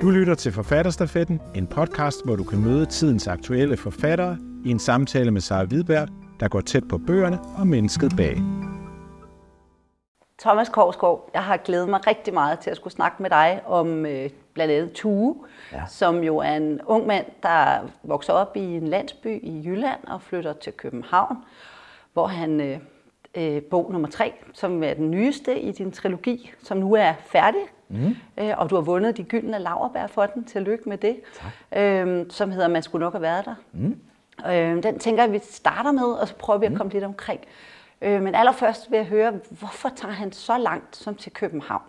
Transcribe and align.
Du 0.00 0.10
lytter 0.10 0.34
til 0.34 0.52
Forfatterstafetten, 0.52 1.40
en 1.54 1.66
podcast, 1.66 2.24
hvor 2.24 2.36
du 2.36 2.44
kan 2.44 2.60
møde 2.60 2.86
tidens 2.86 3.28
aktuelle 3.28 3.76
forfattere 3.76 4.38
i 4.64 4.70
en 4.70 4.78
samtale 4.78 5.30
med 5.30 5.40
Sara 5.40 5.64
Hvidberg, 5.64 6.08
der 6.40 6.48
går 6.48 6.60
tæt 6.60 6.88
på 6.88 6.98
bøgerne 6.98 7.38
og 7.58 7.66
mennesket 7.66 8.12
bag. 8.16 8.36
Thomas 10.38 10.68
Korsgaard, 10.68 11.30
jeg 11.34 11.44
har 11.44 11.56
glædet 11.56 11.88
mig 11.88 12.06
rigtig 12.06 12.34
meget 12.34 12.58
til 12.58 12.70
at 12.70 12.76
skulle 12.76 12.94
snakke 12.94 13.22
med 13.22 13.30
dig 13.30 13.60
om 13.66 14.06
øh, 14.06 14.30
blandt 14.54 14.72
andet 14.72 14.92
Tue, 14.92 15.36
ja. 15.72 15.82
som 15.88 16.22
jo 16.22 16.36
er 16.36 16.56
en 16.56 16.80
ung 16.86 17.06
mand, 17.06 17.26
der 17.42 17.88
vokser 18.02 18.32
op 18.32 18.56
i 18.56 18.60
en 18.60 18.88
landsby 18.88 19.40
i 19.42 19.62
Jylland 19.64 20.00
og 20.06 20.22
flytter 20.22 20.52
til 20.52 20.72
København, 20.72 21.36
hvor 22.12 22.26
han 22.26 22.60
øh, 22.60 22.78
øh, 23.34 23.62
bog 23.62 23.92
nummer 23.92 24.08
tre, 24.08 24.32
som 24.52 24.82
er 24.82 24.94
den 24.94 25.10
nyeste 25.10 25.60
i 25.60 25.72
din 25.72 25.92
trilogi, 25.92 26.52
som 26.62 26.78
nu 26.78 26.94
er 26.94 27.12
færdig. 27.26 27.60
Mm. 27.90 28.16
Øh, 28.38 28.54
og 28.56 28.70
du 28.70 28.74
har 28.74 28.82
vundet 28.82 29.16
de 29.16 29.24
gyldne 29.24 29.58
laverbær 29.58 30.06
for 30.06 30.26
den. 30.26 30.44
Tillykke 30.44 30.88
med 30.88 30.98
det. 30.98 31.16
Tak. 31.34 31.82
Øh, 31.82 32.26
som 32.30 32.50
hedder 32.50 32.68
Man 32.68 32.82
skulle 32.82 33.04
nok 33.04 33.12
have 33.12 33.22
været 33.22 33.44
der. 33.44 33.54
Mm. 33.72 33.96
Øh, 34.46 34.82
den 34.82 34.98
tænker 34.98 35.22
jeg, 35.22 35.32
vi 35.32 35.40
starter 35.42 35.92
med, 35.92 36.12
og 36.12 36.28
så 36.28 36.34
prøver 36.34 36.58
vi 36.58 36.66
at 36.66 36.72
mm. 36.72 36.78
komme 36.78 36.88
mm. 36.88 36.94
lidt 36.94 37.04
omkring. 37.04 37.40
Øh, 38.02 38.22
men 38.22 38.34
allerførst 38.34 38.90
vil 38.90 38.96
jeg 38.96 39.06
høre, 39.06 39.32
hvorfor 39.50 39.88
tager 39.96 40.14
han 40.14 40.32
så 40.32 40.58
langt 40.58 40.96
som 40.96 41.14
til 41.14 41.32
København? 41.32 41.82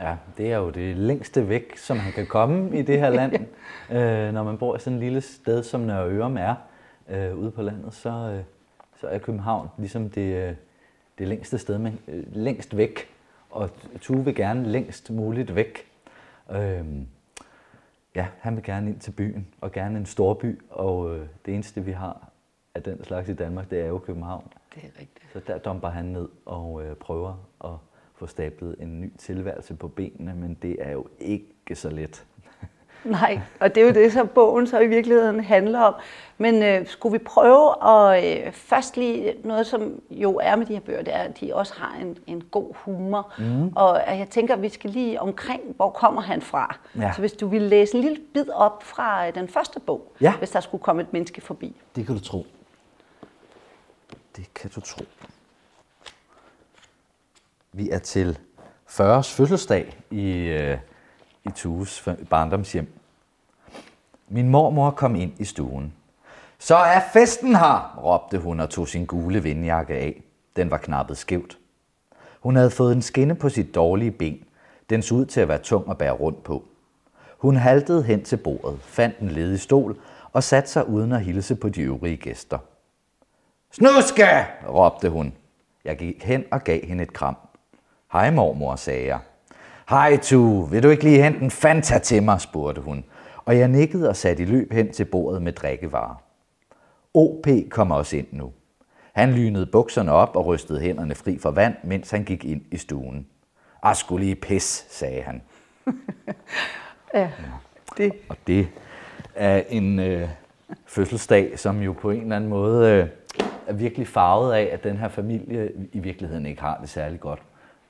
Ja, 0.00 0.16
det 0.36 0.52
er 0.52 0.56
jo 0.56 0.70
det 0.70 0.96
længste 0.96 1.48
væk, 1.48 1.76
som 1.76 1.98
han 1.98 2.12
kan 2.12 2.26
komme 2.26 2.78
i 2.78 2.82
det 2.82 2.98
her 2.98 3.10
land. 3.10 3.32
øh, 3.96 4.32
når 4.32 4.42
man 4.42 4.58
bor 4.58 4.76
i 4.76 4.78
sådan 4.78 4.96
et 4.96 5.02
lille 5.04 5.20
sted, 5.20 5.62
som 5.62 5.80
Nørre 5.80 6.10
Ørum 6.10 6.36
er 6.36 6.54
øh, 7.10 7.38
ude 7.38 7.50
på 7.50 7.62
landet, 7.62 7.94
så, 7.94 8.08
øh, 8.08 8.42
så 9.00 9.06
er 9.06 9.18
København 9.18 9.68
ligesom 9.78 10.10
det, 10.10 10.48
øh, 10.48 10.54
det 11.18 11.28
længste 11.28 11.58
sted, 11.58 11.78
men 11.78 11.98
øh, 12.08 12.24
længst 12.32 12.76
væk. 12.76 13.13
Og 13.54 13.70
Tue 14.00 14.24
vil 14.24 14.34
gerne 14.34 14.68
længst 14.68 15.10
muligt 15.10 15.54
væk. 15.54 15.86
Øh, 16.50 16.86
ja, 18.14 18.26
han 18.38 18.56
vil 18.56 18.64
gerne 18.64 18.90
ind 18.90 19.00
til 19.00 19.10
byen, 19.10 19.46
og 19.60 19.72
gerne 19.72 19.98
en 19.98 20.06
stor 20.06 20.34
by, 20.34 20.60
og 20.70 21.16
øh, 21.16 21.26
det 21.46 21.54
eneste, 21.54 21.84
vi 21.84 21.92
har 21.92 22.30
af 22.74 22.82
den 22.82 23.04
slags 23.04 23.28
i 23.28 23.34
Danmark, 23.34 23.70
det 23.70 23.80
er 23.80 23.86
jo 23.86 23.98
København. 23.98 24.52
Det 24.74 24.84
er 24.84 25.00
rigtigt. 25.00 25.32
Så 25.32 25.40
der 25.46 25.58
dumper 25.58 25.88
han 25.88 26.04
ned 26.04 26.28
og 26.44 26.84
øh, 26.84 26.96
prøver 26.96 27.48
at 27.64 27.70
få 28.14 28.26
stablet 28.26 28.76
en 28.80 29.00
ny 29.00 29.12
tilværelse 29.18 29.74
på 29.74 29.88
benene, 29.88 30.34
men 30.34 30.54
det 30.54 30.76
er 30.80 30.90
jo 30.90 31.06
ikke 31.18 31.74
så 31.74 31.90
let. 31.90 32.26
Nej, 33.04 33.40
og 33.60 33.74
det 33.74 33.82
er 33.82 33.86
jo 33.86 33.92
det, 33.92 34.12
som 34.12 34.28
bogen 34.28 34.66
så 34.66 34.80
i 34.80 34.86
virkeligheden 34.86 35.44
handler 35.44 35.80
om. 35.80 35.94
Men 36.38 36.62
øh, 36.62 36.86
skulle 36.86 37.18
vi 37.18 37.24
prøve 37.24 37.88
at 37.88 38.24
øh, 38.46 38.52
først 38.52 38.96
lige 38.96 39.34
noget, 39.44 39.66
som 39.66 40.00
jo 40.10 40.40
er 40.42 40.56
med 40.56 40.66
de 40.66 40.72
her 40.72 40.80
bøger, 40.80 41.02
det 41.02 41.14
er, 41.14 41.18
at 41.18 41.40
de 41.40 41.54
også 41.54 41.74
har 41.76 41.96
en, 42.00 42.18
en 42.26 42.44
god 42.44 42.74
humor. 42.74 43.32
Mm. 43.38 43.72
Og 43.76 44.02
jeg 44.06 44.28
tænker, 44.30 44.54
at 44.54 44.62
vi 44.62 44.68
skal 44.68 44.90
lige 44.90 45.20
omkring, 45.20 45.62
hvor 45.76 45.90
kommer 45.90 46.22
han 46.22 46.42
fra? 46.42 46.76
Ja. 46.96 47.12
Så 47.12 47.20
hvis 47.20 47.32
du 47.32 47.48
vil 47.48 47.62
læse 47.62 47.94
en 47.94 48.00
lille 48.00 48.18
bid 48.34 48.48
op 48.50 48.82
fra 48.82 49.26
øh, 49.28 49.34
den 49.34 49.48
første 49.48 49.80
bog, 49.80 50.12
ja. 50.20 50.34
hvis 50.38 50.50
der 50.50 50.60
skulle 50.60 50.82
komme 50.82 51.02
et 51.02 51.12
menneske 51.12 51.40
forbi. 51.40 51.76
Det 51.96 52.06
kan 52.06 52.14
du 52.14 52.20
tro. 52.20 52.46
Det 54.36 54.54
kan 54.54 54.70
du 54.70 54.80
tro. 54.80 55.04
Vi 57.72 57.90
er 57.90 57.98
til 57.98 58.38
40's 58.88 59.36
fødselsdag 59.36 59.96
i, 60.10 60.30
øh, 60.30 60.78
i 61.44 61.50
Tues 61.50 62.08
barndomshjem. 62.30 62.86
Min 64.28 64.48
mormor 64.48 64.90
kom 64.90 65.14
ind 65.14 65.32
i 65.38 65.44
stuen. 65.44 65.92
Så 66.58 66.76
er 66.76 67.00
festen 67.12 67.56
her, 67.56 68.00
råbte 68.04 68.38
hun 68.38 68.60
og 68.60 68.70
tog 68.70 68.88
sin 68.88 69.06
gule 69.06 69.42
vindjakke 69.42 69.94
af. 69.94 70.22
Den 70.56 70.70
var 70.70 70.76
knappet 70.76 71.16
skævt. 71.16 71.58
Hun 72.40 72.56
havde 72.56 72.70
fået 72.70 72.92
en 72.92 73.02
skinne 73.02 73.34
på 73.34 73.48
sit 73.48 73.74
dårlige 73.74 74.10
ben. 74.10 74.44
Den 74.90 75.02
så 75.02 75.14
ud 75.14 75.26
til 75.26 75.40
at 75.40 75.48
være 75.48 75.58
tung 75.58 75.90
at 75.90 75.98
bære 75.98 76.12
rundt 76.12 76.42
på. 76.42 76.64
Hun 77.38 77.56
haltede 77.56 78.02
hen 78.02 78.24
til 78.24 78.36
bordet, 78.36 78.80
fandt 78.80 79.18
en 79.18 79.28
ledig 79.28 79.60
stol 79.60 79.96
og 80.32 80.42
satte 80.42 80.70
sig 80.70 80.88
uden 80.88 81.12
at 81.12 81.20
hilse 81.20 81.54
på 81.54 81.68
de 81.68 81.80
øvrige 81.82 82.16
gæster. 82.16 82.58
Snuske! 83.70 84.46
råbte 84.68 85.10
hun. 85.10 85.34
Jeg 85.84 85.96
gik 85.96 86.24
hen 86.24 86.44
og 86.50 86.64
gav 86.64 86.86
hende 86.86 87.02
et 87.02 87.12
kram. 87.12 87.36
Hej 88.12 88.30
mormor, 88.30 88.76
sagde 88.76 89.06
jeg. 89.06 89.18
Hej 89.88 90.16
Tu, 90.16 90.64
vil 90.64 90.82
du 90.82 90.88
ikke 90.88 91.04
lige 91.04 91.22
hente 91.22 91.40
en 91.40 91.50
Fanta 91.50 91.98
til 91.98 92.22
mig, 92.22 92.40
spurgte 92.40 92.80
hun. 92.80 93.04
Og 93.44 93.58
jeg 93.58 93.68
nikkede 93.68 94.08
og 94.08 94.16
satte 94.16 94.42
i 94.42 94.46
løb 94.46 94.72
hen 94.72 94.92
til 94.92 95.04
bordet 95.04 95.42
med 95.42 95.52
drikkevarer. 95.52 96.22
OP 97.14 97.46
kom 97.70 97.90
også 97.90 98.16
ind 98.16 98.26
nu. 98.30 98.52
Han 99.12 99.32
lynede 99.32 99.66
bukserne 99.66 100.12
op 100.12 100.36
og 100.36 100.46
rystede 100.46 100.80
hænderne 100.80 101.14
fri 101.14 101.38
for 101.38 101.50
vand, 101.50 101.74
mens 101.84 102.10
han 102.10 102.24
gik 102.24 102.44
ind 102.44 102.62
i 102.70 102.76
stuen. 102.76 103.26
Ah, 103.82 103.96
skulle 103.96 104.24
lige 104.24 104.34
pis, 104.34 104.86
sagde 104.90 105.22
han. 105.22 105.42
ja, 107.14 107.30
det. 107.96 108.12
Og 108.28 108.36
det 108.46 108.68
er 109.34 109.62
en 109.68 109.98
øh, 109.98 110.28
fødselsdag, 110.86 111.58
som 111.58 111.82
jo 111.82 111.92
på 111.92 112.10
en 112.10 112.22
eller 112.22 112.36
anden 112.36 112.50
måde 112.50 112.90
øh, 112.90 113.08
er 113.66 113.72
virkelig 113.72 114.08
farvet 114.08 114.52
af, 114.52 114.68
at 114.72 114.84
den 114.84 114.96
her 114.96 115.08
familie 115.08 115.72
i 115.92 115.98
virkeligheden 115.98 116.46
ikke 116.46 116.62
har 116.62 116.78
det 116.80 116.88
særlig 116.88 117.20
godt 117.20 117.42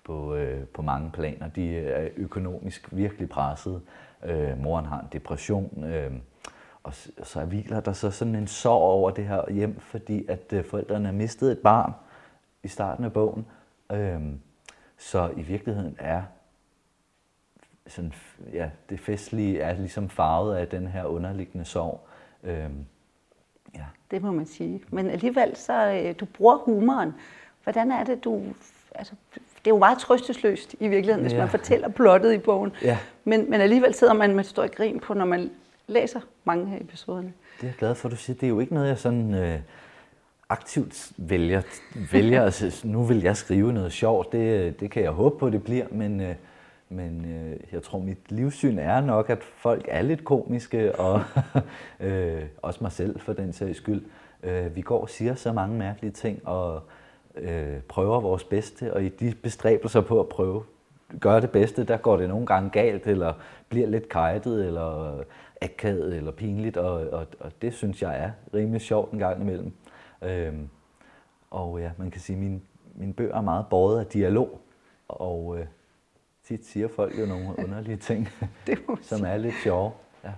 på, 0.04 0.34
øh, 0.34 0.64
på 0.64 0.82
mange 0.82 1.10
planer. 1.10 1.48
De 1.48 1.78
er 1.78 2.08
økonomisk 2.16 2.88
virkelig 2.92 3.28
presset. 3.28 3.82
Øh, 4.24 4.62
moren 4.62 4.86
har 4.86 5.00
en 5.00 5.08
depression. 5.12 5.84
Øh, 5.84 6.12
og 6.82 6.94
så 7.22 7.44
hviler 7.44 7.80
der 7.80 7.92
så 7.92 8.10
sådan 8.10 8.34
en 8.34 8.46
sorg 8.46 8.82
over 8.82 9.10
det 9.10 9.24
her 9.26 9.52
hjem, 9.52 9.80
fordi 9.80 10.26
at 10.28 10.52
øh, 10.52 10.64
forældrene 10.64 11.06
har 11.06 11.12
mistet 11.12 11.52
et 11.52 11.58
barn 11.58 11.92
i 12.62 12.68
starten 12.68 13.04
af 13.04 13.12
bogen. 13.12 13.46
Øh, 13.92 14.20
så 14.96 15.30
i 15.36 15.42
virkeligheden 15.42 15.96
er 15.98 16.22
sådan, 17.86 18.12
ja, 18.52 18.70
det 18.88 19.00
festlige 19.00 19.60
er 19.60 19.76
ligesom 19.76 20.08
farvet 20.08 20.56
af 20.56 20.68
den 20.68 20.86
her 20.86 21.04
underliggende 21.04 21.64
sorg. 21.64 22.06
Øh, 22.42 22.70
ja. 23.74 23.84
Det 24.10 24.22
må 24.22 24.32
man 24.32 24.46
sige. 24.46 24.82
Men 24.88 25.10
alligevel 25.10 25.56
så, 25.56 26.02
øh, 26.04 26.14
du 26.20 26.24
bruger 26.24 26.56
humoren. 26.56 27.14
Hvordan 27.62 27.92
er 27.92 28.04
det, 28.04 28.24
du 28.24 28.42
altså, 28.94 29.14
det 29.64 29.70
er 29.70 29.74
jo 29.74 29.78
meget 29.78 29.98
trøstesløst 29.98 30.74
i 30.80 30.88
virkeligheden, 30.88 31.22
hvis 31.22 31.32
ja. 31.32 31.38
man 31.38 31.48
fortæller 31.48 31.88
plottet 31.88 32.34
i 32.34 32.38
bogen. 32.38 32.72
Ja. 32.82 32.98
Men, 33.24 33.50
men 33.50 33.60
alligevel 33.60 33.94
sidder 33.94 34.12
man 34.12 34.30
med 34.30 34.40
et 34.40 34.46
stort 34.46 34.74
grin 34.74 35.00
på, 35.00 35.14
når 35.14 35.24
man 35.24 35.50
læser 35.86 36.20
mange 36.44 36.74
af 36.74 36.80
episoderne. 36.80 37.32
Det 37.56 37.62
er 37.62 37.66
jeg 37.66 37.74
glad 37.78 37.94
for, 37.94 38.08
at 38.08 38.12
du 38.12 38.16
siger. 38.16 38.36
Det 38.36 38.46
er 38.46 38.48
jo 38.48 38.60
ikke 38.60 38.74
noget, 38.74 38.88
jeg 38.88 38.98
sådan 38.98 39.34
øh, 39.34 39.58
aktivt 40.48 41.12
vælger. 41.16 41.62
vælger 42.12 42.42
altså, 42.42 42.86
nu 42.86 43.02
vil 43.02 43.22
jeg 43.22 43.36
skrive 43.36 43.72
noget 43.72 43.92
sjovt. 43.92 44.32
Det, 44.32 44.80
det 44.80 44.90
kan 44.90 45.02
jeg 45.02 45.10
håbe 45.10 45.38
på, 45.38 45.50
det 45.50 45.64
bliver, 45.64 45.86
men... 45.90 46.20
Øh, 46.20 46.34
men 46.88 47.24
øh, 47.24 47.56
jeg 47.72 47.82
tror, 47.82 47.98
mit 47.98 48.18
livssyn 48.28 48.78
er 48.78 49.00
nok, 49.00 49.30
at 49.30 49.42
folk 49.42 49.84
er 49.88 50.02
lidt 50.02 50.24
komiske, 50.24 50.98
og 50.98 51.22
øh, 52.00 52.42
også 52.62 52.78
mig 52.82 52.92
selv 52.92 53.20
for 53.20 53.32
den 53.32 53.52
sags 53.52 53.78
skyld. 53.78 54.02
Øh, 54.42 54.76
vi 54.76 54.80
går 54.80 55.00
og 55.00 55.10
siger 55.10 55.34
så 55.34 55.52
mange 55.52 55.78
mærkelige 55.78 56.12
ting, 56.12 56.48
og 56.48 56.82
øh, 57.36 57.80
prøver 57.88 58.20
vores 58.20 58.44
bedste, 58.44 58.94
og 58.94 59.04
i 59.04 59.08
de 59.08 59.34
bestræbelser 59.42 60.00
på 60.00 60.20
at 60.20 60.28
prøve 60.28 60.62
gøre 61.20 61.40
det 61.40 61.50
bedste, 61.50 61.84
der 61.84 61.96
går 61.96 62.16
det 62.16 62.28
nogle 62.28 62.46
gange 62.46 62.70
galt, 62.70 63.06
eller 63.06 63.32
bliver 63.68 63.86
lidt 63.86 64.08
kajtet, 64.08 64.66
eller 64.66 65.18
akavet, 65.62 66.16
eller 66.16 66.32
pinligt, 66.32 66.76
og, 66.76 66.92
og, 66.92 67.26
og 67.40 67.52
det 67.62 67.74
synes 67.74 68.02
jeg 68.02 68.18
er 68.18 68.30
rimelig 68.54 68.80
sjovt 68.80 69.12
en 69.12 69.18
gang 69.18 69.40
imellem. 69.40 69.72
Øhm, 70.22 70.68
og 71.50 71.80
ja, 71.80 71.90
man 71.98 72.10
kan 72.10 72.20
sige, 72.20 72.36
at 72.36 72.42
min, 72.42 72.62
mine 72.94 73.12
bøger 73.12 73.36
er 73.36 73.40
meget 73.40 73.66
båret 73.70 74.00
af 74.00 74.06
dialog, 74.06 74.60
og 75.08 75.56
øh, 75.58 75.66
tit 76.46 76.66
siger 76.66 76.88
folk 76.96 77.18
jo 77.18 77.26
nogle 77.26 77.48
underlige 77.64 77.96
ting, 77.96 78.28
som 79.10 79.24
er 79.24 79.36
lidt 79.36 79.54
sjove. 79.62 79.92
Ja. 80.24 80.32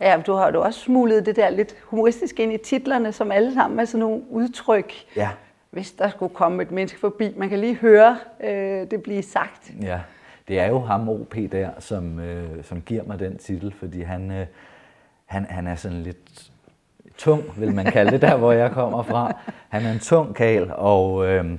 Ja, 0.00 0.22
du 0.26 0.32
har 0.32 0.52
jo 0.52 0.62
også 0.62 0.80
smuglet 0.80 1.26
det 1.26 1.36
der 1.36 1.50
lidt 1.50 1.76
humoristisk 1.82 2.40
ind 2.40 2.52
i 2.52 2.58
titlerne, 2.58 3.12
som 3.12 3.32
alle 3.32 3.54
sammen 3.54 3.80
er 3.80 3.84
sådan 3.84 4.00
nogle 4.00 4.22
udtryk. 4.30 4.92
Ja 5.16 5.30
hvis 5.72 5.92
der 5.92 6.08
skulle 6.08 6.34
komme 6.34 6.62
et 6.62 6.70
menneske 6.70 6.98
forbi. 6.98 7.34
Man 7.36 7.48
kan 7.48 7.58
lige 7.58 7.74
høre 7.74 8.18
øh, 8.44 8.90
det 8.90 9.02
blive 9.02 9.22
sagt. 9.22 9.72
Ja, 9.82 10.00
det 10.48 10.60
er 10.60 10.66
jo 10.66 10.78
ham 10.80 11.08
OP 11.08 11.34
der, 11.52 11.70
som, 11.78 12.20
øh, 12.20 12.64
som 12.64 12.80
giver 12.80 13.04
mig 13.04 13.18
den 13.18 13.38
titel, 13.38 13.74
fordi 13.78 14.02
han, 14.02 14.30
øh, 14.30 14.46
han, 15.24 15.44
han 15.44 15.66
er 15.66 15.74
sådan 15.74 16.02
lidt 16.02 16.50
tung, 17.18 17.42
vil 17.56 17.74
man 17.74 17.84
kalde 17.84 18.10
det 18.10 18.22
der, 18.22 18.36
hvor 18.36 18.52
jeg 18.52 18.70
kommer 18.70 19.02
fra. 19.02 19.32
Han 19.68 19.82
er 19.86 19.92
en 19.92 19.98
tung 19.98 20.34
kal, 20.34 20.72
og 20.74 21.26
øh, 21.26 21.58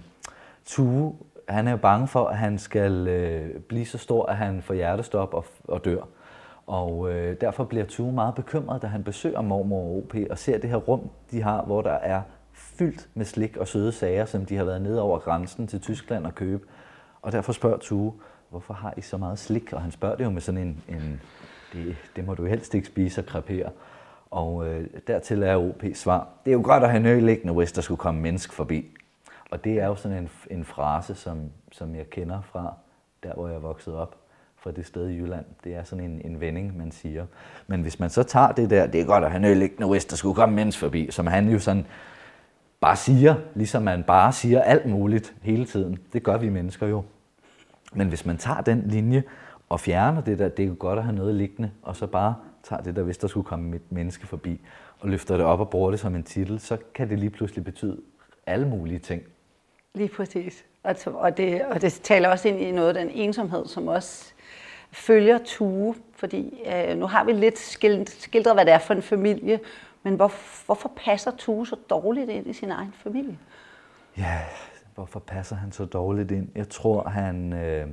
Tue, 0.65 1.15
han 1.49 1.67
er 1.67 1.71
jo 1.71 1.77
bange 1.77 2.07
for, 2.07 2.25
at 2.25 2.37
han 2.37 2.57
skal 2.57 3.07
øh, 3.07 3.59
blive 3.59 3.85
så 3.85 3.97
stor, 3.97 4.25
at 4.25 4.37
han 4.37 4.61
får 4.61 4.73
hjertestop 4.73 5.33
og, 5.33 5.45
og 5.67 5.85
dør. 5.85 6.01
Og 6.67 7.11
øh, 7.11 7.41
derfor 7.41 7.63
bliver 7.63 7.85
Tue 7.85 8.11
meget 8.11 8.35
bekymret, 8.35 8.81
da 8.81 8.87
han 8.87 9.03
besøger 9.03 9.41
mormor 9.41 9.79
og 9.79 9.97
OP 9.97 10.15
og 10.29 10.37
ser 10.37 10.57
det 10.57 10.69
her 10.69 10.77
rum, 10.77 11.09
de 11.31 11.41
har, 11.41 11.61
hvor 11.61 11.81
der 11.81 11.93
er 11.93 12.21
fyldt 12.53 13.09
med 13.13 13.25
slik 13.25 13.57
og 13.57 13.67
søde 13.67 13.91
sager, 13.91 14.25
som 14.25 14.45
de 14.45 14.55
har 14.55 14.63
været 14.63 14.81
nede 14.81 15.01
over 15.01 15.19
grænsen 15.19 15.67
til 15.67 15.81
Tyskland 15.81 16.25
og 16.25 16.35
købe. 16.35 16.63
Og 17.21 17.31
derfor 17.31 17.53
spørger 17.53 17.77
Tue, 17.77 18.13
hvorfor 18.49 18.73
har 18.73 18.93
I 18.97 19.01
så 19.01 19.17
meget 19.17 19.39
slik? 19.39 19.73
Og 19.73 19.81
han 19.81 19.91
spørger 19.91 20.15
det 20.15 20.23
jo 20.23 20.29
med 20.29 20.41
sådan 20.41 20.61
en, 20.61 20.83
en 20.87 21.21
det, 21.73 21.95
det 22.15 22.25
må 22.25 22.33
du 22.33 22.45
helst 22.45 22.73
ikke 22.73 22.87
spise 22.87 23.21
og 23.21 23.25
krepere. 23.25 23.69
Og 24.31 24.67
øh, 24.67 24.87
dertil 25.07 25.43
er 25.43 25.55
OP 25.55 25.83
svar, 25.93 26.27
det 26.45 26.51
er 26.51 26.55
jo 26.55 26.61
godt 26.63 26.83
at 26.83 26.89
have 26.89 27.03
nøgliggende, 27.03 27.53
hvis 27.53 27.71
der 27.71 27.81
skulle 27.81 27.97
komme 27.97 28.21
menneske 28.21 28.53
forbi. 28.53 28.97
Og 29.51 29.63
det 29.63 29.79
er 29.79 29.85
jo 29.87 29.95
sådan 29.95 30.17
en, 30.17 30.29
en 30.51 30.65
frase, 30.65 31.15
som, 31.15 31.39
som 31.71 31.95
jeg 31.95 32.09
kender 32.09 32.41
fra 32.41 32.73
der, 33.23 33.33
hvor 33.33 33.47
jeg 33.47 33.55
er 33.55 33.59
vokset 33.59 33.95
op. 33.95 34.15
fra 34.55 34.71
det 34.71 34.85
sted 34.85 35.09
i 35.09 35.17
Jylland. 35.17 35.45
Det 35.63 35.75
er 35.75 35.83
sådan 35.83 36.03
en, 36.05 36.21
en 36.25 36.39
vending, 36.39 36.77
man 36.77 36.91
siger. 36.91 37.25
Men 37.67 37.81
hvis 37.81 37.99
man 37.99 38.09
så 38.09 38.23
tager 38.23 38.51
det 38.51 38.69
der, 38.69 38.87
det 38.87 39.01
er 39.01 39.05
godt 39.05 39.23
at 39.23 39.31
have 39.31 39.51
øl 39.51 39.61
ikke, 39.61 39.85
hvis 39.85 40.05
der 40.05 40.15
skulle 40.15 40.35
komme 40.35 40.55
mens 40.55 40.77
forbi, 40.77 41.11
som 41.11 41.27
han 41.27 41.49
jo 41.49 41.59
sådan 41.59 41.85
bare 42.83 42.95
siger, 42.95 43.35
ligesom 43.55 43.83
man 43.83 44.03
bare 44.03 44.33
siger 44.33 44.61
alt 44.61 44.85
muligt 44.85 45.33
hele 45.41 45.65
tiden. 45.65 45.99
Det 46.13 46.23
gør 46.23 46.37
vi 46.37 46.49
mennesker 46.49 46.87
jo. 46.87 47.03
Men 47.93 48.07
hvis 48.07 48.25
man 48.25 48.37
tager 48.37 48.61
den 48.61 48.83
linje 48.87 49.23
og 49.69 49.79
fjerner 49.79 50.21
det 50.21 50.39
der, 50.39 50.47
det 50.47 50.63
er 50.63 50.67
jo 50.67 50.75
godt 50.79 50.99
at 50.99 51.05
have 51.05 51.15
noget 51.15 51.35
liggende, 51.35 51.71
og 51.81 51.95
så 51.95 52.07
bare 52.07 52.35
tager 52.63 52.81
det 52.81 52.95
der, 52.95 53.03
hvis 53.03 53.17
der 53.17 53.27
skulle 53.27 53.45
komme 53.45 53.75
et 53.75 53.81
menneske 53.89 54.27
forbi, 54.27 54.61
og 54.99 55.09
løfter 55.09 55.37
det 55.37 55.45
op 55.45 55.59
og 55.59 55.69
bruger 55.69 55.91
det 55.91 55.99
som 55.99 56.15
en 56.15 56.23
titel, 56.23 56.59
så 56.59 56.77
kan 56.95 57.09
det 57.09 57.19
lige 57.19 57.29
pludselig 57.29 57.63
betyde 57.63 58.01
alle 58.45 58.67
mulige 58.67 58.99
ting. 58.99 59.23
Lige 59.93 60.09
præcis. 60.09 60.65
Og, 60.83 60.95
og, 61.05 61.37
det, 61.37 61.61
og 61.65 61.81
det 61.81 61.93
taler 61.93 62.29
også 62.29 62.47
ind 62.47 62.59
i 62.61 62.71
noget 62.71 62.87
af 62.87 62.93
den 62.93 63.09
ensomhed, 63.09 63.65
som 63.65 63.87
også 63.87 64.33
følger 64.91 65.39
Tue, 65.45 65.95
fordi 66.15 66.63
øh, 66.75 66.97
nu 66.97 67.05
har 67.05 67.23
vi 67.23 67.31
lidt 67.31 67.59
skildret, 68.07 68.55
hvad 68.55 68.65
det 68.65 68.73
er 68.73 68.79
for 68.79 68.93
en 68.93 69.01
familie, 69.01 69.59
men 70.03 70.15
hvor, 70.15 70.31
hvorfor 70.65 70.91
passer 70.95 71.31
Tue 71.37 71.67
så 71.67 71.75
dårligt 71.89 72.29
ind 72.29 72.47
i 72.47 72.53
sin 72.53 72.71
egen 72.71 72.93
familie? 72.93 73.39
Ja, 74.17 74.39
hvorfor 74.95 75.19
passer 75.19 75.55
han 75.55 75.71
så 75.71 75.85
dårligt 75.85 76.31
ind? 76.31 76.49
Jeg 76.55 76.69
tror, 76.69 77.09
han, 77.09 77.53
øh, 77.53 77.87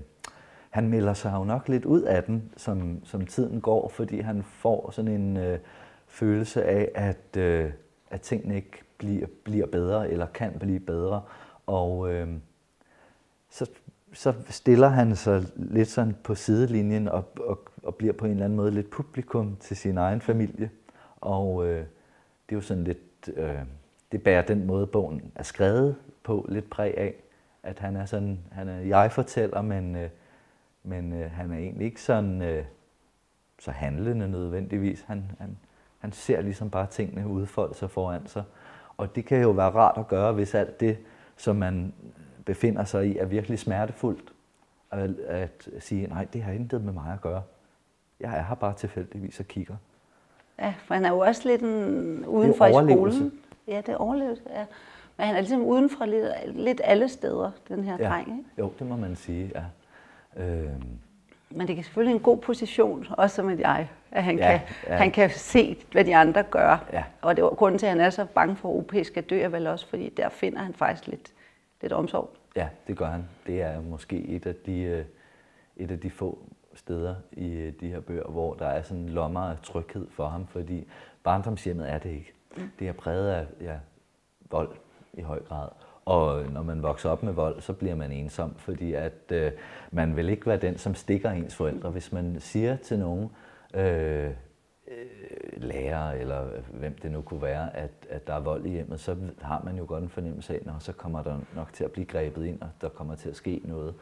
han 0.71 0.89
melder 0.89 1.15
sig 1.15 1.33
jo 1.35 1.45
nok 1.45 1.69
lidt 1.69 1.85
ud 1.85 2.03
af 2.03 2.25
den, 2.25 2.53
som, 2.57 3.05
som 3.05 3.27
tiden 3.27 3.61
går, 3.61 3.89
fordi 3.89 4.21
han 4.21 4.43
får 4.43 4.91
sådan 4.91 5.11
en 5.11 5.37
øh, 5.37 5.59
følelse 6.07 6.65
af, 6.65 6.91
at, 6.95 7.37
øh, 7.37 7.71
at 8.11 8.21
tingene 8.21 8.57
ikke 8.57 8.83
bliver, 8.99 9.27
bliver 9.45 9.67
bedre, 9.67 10.11
eller 10.11 10.27
kan 10.27 10.57
blive 10.61 10.81
bedre. 10.81 11.23
Og 11.67 12.13
øh, 12.13 12.29
så, 13.51 13.71
så 14.13 14.35
stiller 14.49 14.89
han 14.89 15.17
sig 15.17 15.45
lidt 15.57 15.89
sådan 15.89 16.17
på 16.25 16.35
sidelinjen 16.35 17.09
og, 17.09 17.25
og, 17.41 17.59
og 17.83 17.95
bliver 17.95 18.13
på 18.13 18.25
en 18.25 18.31
eller 18.31 18.45
anden 18.45 18.57
måde 18.57 18.71
lidt 18.71 18.91
publikum 18.91 19.57
til 19.61 19.77
sin 19.77 19.99
egen 19.99 20.21
familie. 20.21 20.71
Og 21.21 21.67
øh, 21.67 21.87
det 22.51 22.57
er 22.57 22.59
jo 22.59 22.63
sådan 22.63 22.85
lidt, 22.85 23.31
øh, 23.37 23.59
det 24.13 24.23
bærer 24.23 24.43
den 24.43 24.67
måde, 24.67 24.87
bogen 24.87 25.33
er 25.35 25.43
skrevet 25.43 25.97
på 26.23 26.47
lidt 26.49 26.71
præg 26.71 26.99
af, 26.99 27.15
at 27.63 27.79
han 27.79 27.97
er 27.97 28.05
sådan, 28.05 28.39
han 28.53 28.69
er 28.69 28.81
jeg-fortæller, 28.81 29.63
men, 29.63 29.97
øh, 29.97 30.11
men 30.83 31.13
øh, 31.13 31.31
han 31.31 31.53
er 31.53 31.57
egentlig 31.57 31.85
ikke 31.85 32.03
sådan 32.03 32.43
øh, 32.43 32.65
så 33.59 33.71
handlende 33.71 34.31
nødvendigvis. 34.31 35.05
Han, 35.07 35.31
han, 35.39 35.57
han 35.99 36.13
ser 36.13 36.41
ligesom 36.41 36.71
bare 36.71 36.87
tingene 36.87 37.27
udfolde 37.27 37.75
sig 37.75 37.91
foran 37.91 38.27
sig. 38.27 38.43
Og 38.97 39.17
det 39.17 39.25
kan 39.25 39.43
jo 39.43 39.51
være 39.51 39.71
rart 39.71 39.99
at 39.99 40.09
gøre, 40.09 40.33
hvis 40.33 40.55
alt 40.55 40.81
det, 40.81 40.99
som 41.37 41.57
man 41.57 41.95
befinder 42.45 42.85
sig 42.85 43.07
i, 43.07 43.19
er 43.19 43.25
virkelig 43.25 43.59
smertefuldt. 43.59 44.33
At, 44.91 45.11
at 45.27 45.69
sige, 45.79 46.07
nej, 46.07 46.27
det 46.33 46.43
har 46.43 46.53
intet 46.53 46.85
med 46.85 46.93
mig 46.93 47.13
at 47.13 47.21
gøre. 47.21 47.43
Jeg 48.21 48.39
er 48.39 48.43
her 48.43 48.55
bare 48.55 48.75
tilfældigvis 48.75 49.41
og 49.41 49.47
kigger. 49.47 49.77
Ja, 50.61 50.75
for 50.85 50.95
han 50.95 51.05
er 51.05 51.11
jo 51.11 51.19
også 51.19 51.49
lidt 51.49 51.63
en, 51.63 52.27
udenfor 52.27 52.67
i 52.67 52.73
skolen. 52.73 53.33
Ja, 53.69 53.77
det 53.77 53.89
er 53.89 53.97
overlevelse, 53.97 54.43
ja. 54.51 54.65
Men 55.17 55.27
han 55.27 55.37
er 55.37 55.41
ligesom 55.41 55.63
udenfor 55.63 56.05
lidt, 56.05 56.27
lidt 56.57 56.81
alle 56.85 57.09
steder, 57.09 57.51
den 57.69 57.85
her 57.85 57.97
ja. 58.01 58.09
dreng, 58.09 58.29
ikke? 58.29 58.51
Jo, 58.59 58.73
det 58.79 58.87
må 58.87 58.97
man 58.97 59.17
sige, 59.17 59.53
ja. 59.55 59.63
Øhm. 60.43 60.83
Men 61.51 61.69
det 61.69 61.79
er 61.79 61.83
selvfølgelig 61.83 62.15
en 62.15 62.23
god 62.23 62.39
position, 62.39 63.07
også 63.11 63.37
som 63.37 63.51
et 63.51 63.61
jeg, 63.61 63.89
at 64.11 64.25
han, 64.25 64.39
ja, 64.39 64.51
kan, 64.51 64.61
ja. 64.87 64.97
han 64.97 65.11
kan 65.11 65.31
se, 65.31 65.77
hvad 65.93 66.05
de 66.05 66.17
andre 66.17 66.43
gør. 66.43 66.85
Ja. 66.93 67.05
Og 67.23 67.37
det 67.37 67.45
var 67.45 67.51
grunden 67.51 67.79
til, 67.79 67.87
at 67.87 67.93
han 67.93 68.01
er 68.01 68.11
så 68.11 68.25
bange 68.25 68.57
for, 68.57 68.69
at 68.69 68.79
OP 68.79 68.95
skal 69.03 69.23
dø, 69.23 69.41
er 69.41 69.49
vel 69.49 69.67
også, 69.67 69.87
fordi 69.87 70.09
der 70.09 70.29
finder 70.29 70.59
han 70.59 70.75
faktisk 70.75 71.07
lidt, 71.07 71.33
lidt 71.83 71.93
omsorg. 71.93 72.31
Ja, 72.57 72.69
det 72.87 72.97
gør 72.97 73.07
han. 73.07 73.25
Det 73.47 73.63
er 73.63 73.81
måske 73.81 74.17
et 74.17 74.47
af 74.47 74.55
de, 74.67 74.81
øh, 74.81 75.05
et 75.77 75.91
af 75.91 76.01
de 76.01 76.11
få 76.11 76.39
steder 76.75 77.15
i 77.33 77.53
øh, 77.53 77.73
de 77.81 77.89
her 77.89 78.01
bøger, 78.01 78.29
hvor 78.29 78.55
der 78.55 78.67
er 78.67 78.83
sådan 78.83 79.09
lommer 79.09 79.41
af 79.41 79.57
tryghed 79.63 80.07
for 80.11 80.27
ham, 80.27 80.47
fordi 80.47 80.87
barndomshjemmet 81.23 81.91
er 81.91 81.99
det 81.99 82.11
ikke. 82.11 82.33
Mm. 82.57 82.71
Det 82.79 82.89
er 82.89 82.93
præget 82.93 83.31
af 83.31 83.47
ja, 83.61 83.79
vold 84.51 84.71
i 85.13 85.21
høj 85.21 85.43
grad. 85.43 85.69
Og 86.05 86.45
når 86.45 86.63
man 86.63 86.83
vokser 86.83 87.11
op 87.11 87.23
med 87.23 87.33
vold, 87.33 87.61
så 87.61 87.73
bliver 87.73 87.95
man 87.95 88.13
ensom, 88.13 88.55
fordi 88.55 88.95
at 88.95 89.33
øh, 89.33 89.53
man 89.91 90.17
vil 90.17 90.29
ikke 90.29 90.47
være 90.47 90.57
den, 90.57 90.79
som 90.79 90.95
stikker 90.95 91.31
ens 91.31 91.55
forældre. 91.55 91.91
Hvis 91.91 92.13
man 92.13 92.41
siger 92.41 92.77
til 92.77 92.99
nogen, 92.99 93.31
øh, 93.75 94.31
øh, 94.89 95.63
lærer 95.63 96.13
eller 96.13 96.47
hvem 96.73 96.97
det 97.03 97.11
nu 97.11 97.23
kunne 97.23 97.43
være, 97.43 97.77
at, 97.77 97.91
at 98.11 98.27
der 98.27 98.35
er 98.35 98.41
vold 98.41 98.67
i 98.67 98.71
hjemmet, 98.71 99.01
så 99.01 99.17
har 99.43 99.63
man 99.65 99.77
jo 99.77 99.85
godt 99.89 100.03
en 100.03 100.09
fornemmelse 100.09 100.55
af, 100.55 100.61
at 100.77 100.83
så 100.83 100.93
kommer 100.93 101.23
der 101.23 101.39
nok 101.55 101.73
til 101.73 101.85
at 101.85 101.93
blive 101.93 102.07
grebet 102.07 102.45
ind, 102.47 102.63
og 102.63 102.69
der 102.81 102.89
kommer 102.89 103.15
til 103.15 103.29
at 103.29 103.37
ske 103.37 103.61
noget. 103.65 103.95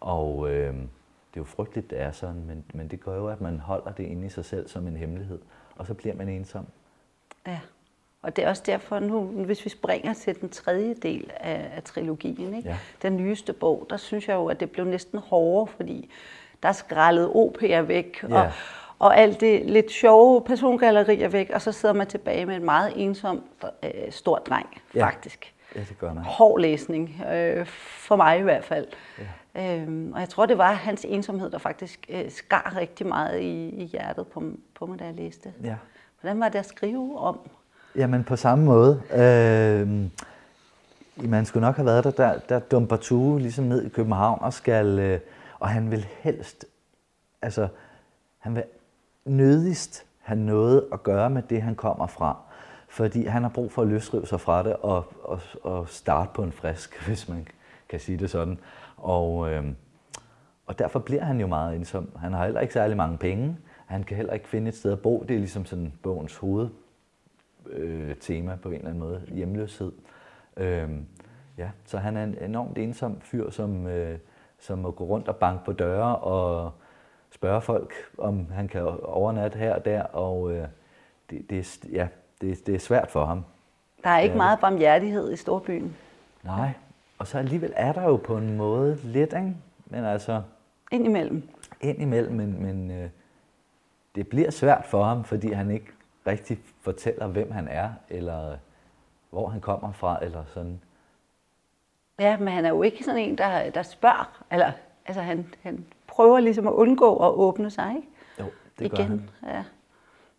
Og 0.00 0.50
øh, 0.50 0.74
det 1.34 1.36
er 1.36 1.40
jo 1.40 1.44
frygteligt, 1.44 1.90
det 1.90 2.00
er 2.00 2.12
sådan, 2.12 2.44
men, 2.46 2.64
men 2.74 2.88
det 2.88 3.00
gør 3.00 3.16
jo, 3.16 3.28
at 3.28 3.40
man 3.40 3.58
holder 3.58 3.92
det 3.92 4.04
inde 4.04 4.26
i 4.26 4.28
sig 4.28 4.44
selv 4.44 4.68
som 4.68 4.86
en 4.86 4.96
hemmelighed, 4.96 5.38
og 5.76 5.86
så 5.86 5.94
bliver 5.94 6.14
man 6.14 6.28
ensom. 6.28 6.66
Ja. 7.46 7.60
Og 8.22 8.36
det 8.36 8.44
er 8.44 8.48
også 8.48 8.62
derfor 8.66 8.98
nu, 8.98 9.20
hvis 9.20 9.64
vi 9.64 9.70
springer 9.70 10.14
til 10.14 10.40
den 10.40 10.48
tredje 10.48 10.94
del 10.94 11.30
af, 11.36 11.70
af 11.76 11.82
trilogien, 11.82 12.54
ikke? 12.54 12.68
Ja. 12.68 12.78
den 13.02 13.16
nyeste 13.16 13.52
bog, 13.52 13.86
der 13.90 13.96
synes 13.96 14.28
jeg 14.28 14.34
jo, 14.34 14.46
at 14.46 14.60
det 14.60 14.70
blev 14.70 14.84
næsten 14.84 15.18
hårdere, 15.18 15.66
fordi 15.66 16.10
der 16.62 16.68
er 16.68 16.72
skrællet 16.72 17.28
OP'er 17.28 17.80
væk, 17.80 18.22
ja. 18.22 18.40
og, 18.40 18.52
og 18.98 19.18
alt 19.18 19.40
det 19.40 19.66
lidt 19.66 19.90
sjove 19.90 20.42
persongallerier 20.42 21.28
væk, 21.28 21.50
og 21.50 21.62
så 21.62 21.72
sidder 21.72 21.94
man 21.94 22.06
tilbage 22.06 22.46
med 22.46 22.56
en 22.56 22.64
meget 22.64 22.92
ensom, 22.96 23.42
øh, 23.82 23.90
stor 24.10 24.38
dreng, 24.38 24.82
ja. 24.94 25.06
faktisk. 25.06 25.54
Ja, 25.74 25.80
det 25.80 25.98
gør 25.98 26.12
man. 26.12 26.24
Hård 26.24 26.60
læsning, 26.60 27.22
øh, 27.32 27.66
for 27.66 28.16
mig 28.16 28.38
i 28.38 28.42
hvert 28.42 28.64
fald. 28.64 28.86
Ja. 29.18 29.24
Øhm, 29.58 30.12
og 30.12 30.20
jeg 30.20 30.28
tror, 30.28 30.46
det 30.46 30.58
var 30.58 30.72
hans 30.72 31.04
ensomhed, 31.04 31.50
der 31.50 31.58
faktisk 31.58 32.06
øh, 32.08 32.30
skar 32.30 32.74
rigtig 32.76 33.06
meget 33.06 33.40
i, 33.40 33.68
i 33.68 33.84
hjertet 33.84 34.26
på, 34.26 34.42
på 34.74 34.86
mig, 34.86 34.98
da 34.98 35.04
jeg 35.04 35.14
læste. 35.14 35.52
Ja. 35.64 35.76
Hvordan 36.20 36.40
var 36.40 36.48
det 36.48 36.58
at 36.58 36.66
skrive 36.66 37.18
om? 37.18 37.38
Jamen 37.96 38.24
på 38.24 38.36
samme 38.36 38.64
måde. 38.64 39.02
Øh, 39.12 39.88
man 41.30 41.46
skulle 41.46 41.66
nok 41.66 41.76
have 41.76 41.86
været 41.86 42.04
der, 42.04 42.10
der, 42.10 42.38
der 42.38 42.58
dumper 42.58 42.96
Tue 42.96 43.40
ligesom 43.40 43.64
ned 43.64 43.84
i 43.84 43.88
København 43.88 44.38
og 44.42 44.52
skal, 44.52 44.98
øh, 44.98 45.20
og 45.58 45.68
han 45.68 45.90
vil 45.90 46.06
helst, 46.20 46.64
altså 47.42 47.68
han 48.38 48.54
vil 48.54 48.64
nødigst 49.24 50.04
have 50.20 50.38
noget 50.38 50.84
at 50.92 51.02
gøre 51.02 51.30
med 51.30 51.42
det, 51.42 51.62
han 51.62 51.74
kommer 51.74 52.06
fra. 52.06 52.36
Fordi 52.88 53.26
han 53.26 53.42
har 53.42 53.50
brug 53.50 53.72
for 53.72 53.82
at 53.82 53.88
løsrive 53.88 54.26
sig 54.26 54.40
fra 54.40 54.62
det 54.62 54.76
og, 54.76 55.04
og, 55.22 55.40
og 55.62 55.88
starte 55.88 56.30
på 56.34 56.42
en 56.42 56.52
frisk, 56.52 57.00
hvis 57.06 57.28
man 57.28 57.46
kan 57.88 58.00
sige 58.00 58.18
det 58.18 58.30
sådan. 58.30 58.58
Og, 58.96 59.50
øh, 59.50 59.64
og 60.66 60.78
derfor 60.78 60.98
bliver 60.98 61.24
han 61.24 61.40
jo 61.40 61.46
meget 61.46 61.76
ensom. 61.76 62.10
Han 62.16 62.32
har 62.32 62.44
heller 62.44 62.60
ikke 62.60 62.74
særlig 62.74 62.96
mange 62.96 63.18
penge. 63.18 63.56
Han 63.86 64.04
kan 64.04 64.16
heller 64.16 64.32
ikke 64.32 64.48
finde 64.48 64.68
et 64.68 64.76
sted 64.76 64.92
at 64.92 65.00
bo. 65.00 65.24
Det 65.28 65.34
er 65.34 65.38
ligesom 65.38 65.64
sådan 65.64 65.92
bogens 66.02 66.36
hoved 66.36 66.68
øh, 67.70 68.16
på 68.62 68.68
en 68.68 68.74
eller 68.74 68.88
anden 68.88 68.98
måde, 68.98 69.22
hjemløshed. 69.28 69.92
Øh, 70.56 70.90
ja, 71.58 71.68
så 71.84 71.98
han 71.98 72.16
er 72.16 72.24
en 72.24 72.38
enormt 72.38 72.78
ensom 72.78 73.20
fyr, 73.20 73.50
som, 73.50 73.86
øh, 73.86 74.18
som 74.58 74.78
må 74.78 74.90
gå 74.90 75.04
rundt 75.04 75.28
og 75.28 75.36
banke 75.36 75.64
på 75.64 75.72
døre 75.72 76.16
og 76.16 76.72
spørge 77.30 77.60
folk, 77.60 77.92
om 78.18 78.46
han 78.50 78.68
kan 78.68 78.82
overnatte 79.02 79.58
her 79.58 79.74
og 79.74 79.84
der, 79.84 80.02
og 80.02 80.52
øh, 80.52 80.66
det, 81.30 81.50
det, 81.50 81.84
ja, 81.92 82.08
det, 82.40 82.66
det 82.66 82.74
er 82.74 82.78
svært 82.78 83.10
for 83.10 83.24
ham. 83.24 83.44
Der 84.04 84.10
er 84.10 84.18
ikke 84.18 84.36
meget 84.36 84.60
barmhjertighed 84.60 85.32
i 85.32 85.36
storbyen. 85.36 85.96
Nej, 86.42 86.72
og 87.18 87.26
så 87.26 87.38
alligevel 87.38 87.72
er 87.76 87.92
der 87.92 88.02
jo 88.02 88.16
på 88.16 88.36
en 88.36 88.56
måde 88.56 88.98
lidt, 89.02 89.32
ikke? 89.32 89.56
Men 89.86 90.04
altså... 90.04 90.42
Indimellem. 90.92 91.48
Indimellem, 91.80 92.34
men, 92.34 92.62
men 92.62 92.90
øh, 92.90 93.10
det 94.14 94.28
bliver 94.28 94.50
svært 94.50 94.86
for 94.86 95.04
ham, 95.04 95.24
fordi 95.24 95.52
han 95.52 95.70
ikke 95.70 95.86
rigtig 96.26 96.58
fortæller, 96.80 97.26
hvem 97.26 97.50
han 97.52 97.68
er, 97.68 97.90
eller 98.08 98.56
hvor 99.30 99.48
han 99.48 99.60
kommer 99.60 99.92
fra, 99.92 100.24
eller 100.24 100.44
sådan. 100.54 100.80
Ja, 102.18 102.36
men 102.36 102.48
han 102.48 102.64
er 102.64 102.68
jo 102.68 102.82
ikke 102.82 103.04
sådan 103.04 103.20
en, 103.20 103.38
der, 103.38 103.70
der 103.70 103.82
spørger, 103.82 104.44
eller 104.50 104.72
altså 105.06 105.22
han, 105.22 105.54
han 105.62 105.86
prøver 106.06 106.40
ligesom 106.40 106.66
at 106.66 106.72
undgå 106.72 107.16
at 107.16 107.30
åbne 107.30 107.70
sig, 107.70 107.94
ikke? 107.96 108.08
Jo, 108.40 108.44
det 108.78 108.84
Igen. 108.84 108.96
gør 108.96 109.04
han. 109.04 109.30
Ja. 109.46 109.64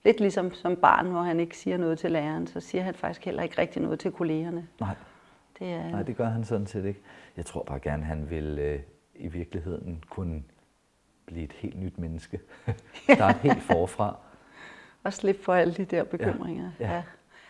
Lidt 0.03 0.19
ligesom 0.19 0.53
som 0.53 0.75
barn, 0.75 1.07
hvor 1.07 1.21
han 1.21 1.39
ikke 1.39 1.57
siger 1.57 1.77
noget 1.77 1.99
til 1.99 2.11
læreren, 2.11 2.47
så 2.47 2.59
siger 2.59 2.83
han 2.83 2.93
faktisk 2.93 3.25
heller 3.25 3.43
ikke 3.43 3.61
rigtig 3.61 3.81
noget 3.81 3.99
til 3.99 4.11
kollegerne. 4.11 4.67
Nej, 4.79 4.95
det, 5.59 5.67
er... 5.67 5.89
Nej 5.89 6.03
det 6.03 6.15
gør 6.15 6.25
han 6.25 6.43
sådan 6.43 6.67
set 6.67 6.85
ikke. 6.85 7.01
Jeg 7.37 7.45
tror 7.45 7.63
bare 7.63 7.79
gerne, 7.79 8.03
han 8.03 8.29
vil 8.29 8.59
øh, 8.59 8.79
i 9.15 9.27
virkeligheden 9.27 10.03
kunne 10.09 10.43
blive 11.25 11.43
et 11.43 11.53
helt 11.53 11.79
nyt 11.79 11.97
menneske. 11.97 12.39
Starte 13.15 13.39
helt 13.39 13.63
forfra 13.63 14.15
og 15.03 15.13
slippe 15.13 15.43
for 15.43 15.53
alle 15.53 15.73
de 15.73 15.85
der 15.85 16.03
bekymringer. 16.03 16.71
Ja. 16.79 16.87
Ja. 16.87 16.95
Ja. 16.95 17.03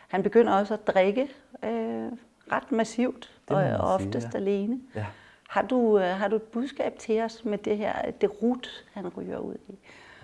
Han 0.08 0.24
begynder 0.24 0.54
også 0.54 0.74
at 0.74 0.88
drikke 0.88 1.22
øh, 1.64 2.12
ret 2.52 2.72
massivt, 2.72 3.40
og, 3.48 3.56
og 3.56 3.94
oftest 3.94 4.28
sige, 4.32 4.32
ja. 4.34 4.40
alene. 4.40 4.80
Ja. 4.96 5.06
Har, 5.50 5.62
du, 5.62 6.00
øh, 6.00 6.06
har 6.06 6.28
du 6.28 6.36
et 6.36 6.42
budskab 6.42 7.00
til 7.00 7.22
os 7.22 7.46
med 7.46 7.58
det 7.58 7.78
her, 7.78 8.12
det 8.12 8.42
rut, 8.42 8.86
han 8.94 9.08
ryger 9.08 9.38
ud 9.38 9.56
i? 9.68 9.80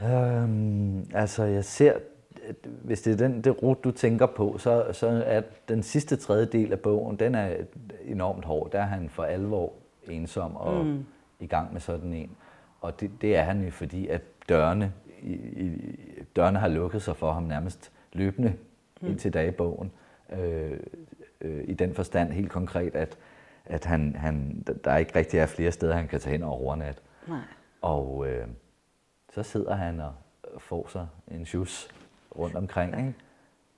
Øhm, 0.06 1.10
altså, 1.14 1.44
jeg 1.44 1.66
ser, 1.66 1.94
hvis 2.84 3.02
det 3.02 3.14
er 3.14 3.18
den, 3.18 3.42
det 3.42 3.64
rut, 3.64 3.84
du 3.84 3.92
tænker 3.92 4.26
på, 4.26 4.58
så, 4.58 4.86
så 4.92 5.24
er 5.26 5.42
den 5.68 5.84
sidste 5.84 6.16
tredjedel 6.16 6.72
af 6.72 6.80
bogen, 6.80 7.20
den 7.20 7.36
er 7.36 7.56
enormt 8.06 8.46
hård. 8.46 8.72
Der 8.72 8.80
er 8.80 8.86
han 8.86 9.10
for 9.10 9.24
alvor 9.24 9.74
ensom 10.04 10.56
og 10.56 10.86
mm. 10.86 11.06
i 11.40 11.48
gang 11.48 11.74
med 11.74 11.82
sådan 11.82 12.14
en. 12.14 12.32
og 12.82 13.00
det, 13.00 13.12
det 13.22 13.36
er 13.36 13.44
han 13.44 13.64
jo, 13.64 13.72
fordi 13.72 14.08
at 14.08 14.22
dørene, 14.50 14.94
i, 15.22 15.34
i, 15.34 15.82
dørene 16.36 16.60
har 16.60 16.68
lukket 16.68 17.02
sig 17.02 17.16
for 17.16 17.32
ham 17.32 17.44
nærmest 17.44 17.92
løbende 18.14 18.54
mm. 19.02 19.08
indtil 19.08 19.34
dag 19.34 19.48
i 19.48 19.52
bogen. 19.52 19.92
Øh, 20.34 20.80
øh, 21.42 21.64
I 21.68 21.74
den 21.74 21.94
forstand 21.94 22.32
helt 22.32 22.52
konkret, 22.52 22.96
at, 22.96 23.18
at 23.66 23.86
han, 23.86 24.16
han, 24.16 24.64
der 24.84 24.98
ikke 24.98 25.16
rigtig 25.16 25.40
er 25.40 25.46
flere 25.46 25.72
steder, 25.72 25.96
han 25.96 26.08
kan 26.08 26.20
tage 26.20 26.32
hen 26.32 26.44
og 26.44 26.62
overnat. 26.62 27.02
Nej. 27.28 27.40
Og 27.82 28.28
øh, 28.28 28.48
så 29.34 29.44
sidder 29.44 29.76
han 29.76 30.00
og 30.00 30.14
får 30.58 30.88
sig 30.88 31.08
en 31.28 31.46
sjus 31.46 31.90
rundt 32.38 32.56
omkring. 32.56 32.98
Ikke? 32.98 33.14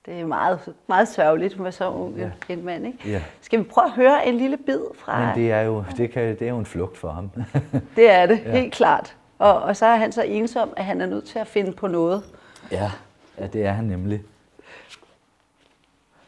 Det 0.05 0.19
er 0.19 0.25
meget, 0.25 0.73
meget 0.87 1.07
sørgeligt 1.07 1.59
med 1.59 1.71
så 1.71 1.89
ung 1.89 2.17
ja. 2.17 2.29
en 2.49 2.65
mand. 2.65 2.87
Ikke? 2.87 3.11
Ja. 3.11 3.23
Skal 3.41 3.59
vi 3.59 3.63
prøve 3.63 3.85
at 3.85 3.91
høre 3.91 4.27
en 4.27 4.37
lille 4.37 4.57
bid 4.57 4.81
fra... 4.95 5.25
Men 5.25 5.35
det 5.35 5.51
er 5.51 5.61
jo, 5.61 5.83
det 5.97 6.11
kan, 6.11 6.23
det 6.23 6.41
er 6.41 6.49
jo 6.49 6.59
en 6.59 6.65
flugt 6.65 6.97
for 6.97 7.09
ham. 7.09 7.29
det 7.95 8.09
er 8.11 8.25
det, 8.25 8.41
ja. 8.45 8.51
helt 8.51 8.73
klart. 8.73 9.15
Og, 9.39 9.61
og 9.61 9.75
så 9.75 9.85
er 9.85 9.95
han 9.95 10.11
så 10.11 10.23
ensom, 10.23 10.73
at 10.77 10.85
han 10.85 11.01
er 11.01 11.05
nødt 11.05 11.25
til 11.25 11.39
at 11.39 11.47
finde 11.47 11.71
på 11.71 11.87
noget. 11.87 12.23
Ja, 12.71 12.91
ja 13.39 13.47
det 13.47 13.65
er 13.65 13.71
han 13.71 13.85
nemlig. 13.85 14.23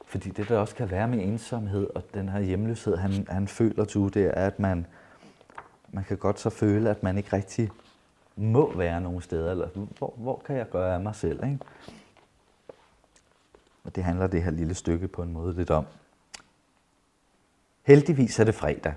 Fordi 0.06 0.30
det, 0.30 0.50
der 0.50 0.58
også 0.58 0.76
kan 0.76 0.92
være 0.92 1.08
med 1.08 1.24
ensomhed 1.24 1.88
og 1.96 2.04
den 2.14 2.30
her 2.30 2.40
hjemløshed, 2.40 2.98
han, 2.98 3.28
han 3.30 3.48
føler 3.48 3.86
til, 3.86 4.02
det 4.14 4.26
er, 4.26 4.32
at 4.32 4.60
man, 4.60 4.86
man 5.92 6.04
kan 6.04 6.18
godt 6.18 6.40
så 6.40 6.50
føle, 6.50 6.90
at 6.90 7.04
man 7.04 7.18
ikke 7.18 7.34
rigtig 7.34 7.70
må 8.36 8.78
være 8.78 9.02
nogen 9.02 9.22
steder, 9.22 9.52
eller 9.52 9.68
hvor, 9.98 10.14
hvor 10.18 10.42
kan 10.46 10.56
jeg 10.56 10.70
gøre 10.70 10.94
af 10.94 11.00
mig 11.00 11.16
selv, 11.16 11.44
ikke? 11.44 11.58
Og 13.84 13.96
det 13.96 14.04
handler 14.04 14.28
det 14.28 14.44
her 14.44 14.52
lille 14.52 14.74
stykke 14.74 15.08
på 15.08 15.22
en 15.22 15.34
måde 15.34 15.54
lidt 15.54 15.70
om. 15.70 15.86
Heldigvis 17.84 18.40
er 18.40 18.44
det 18.44 18.56
fredag, 18.56 18.94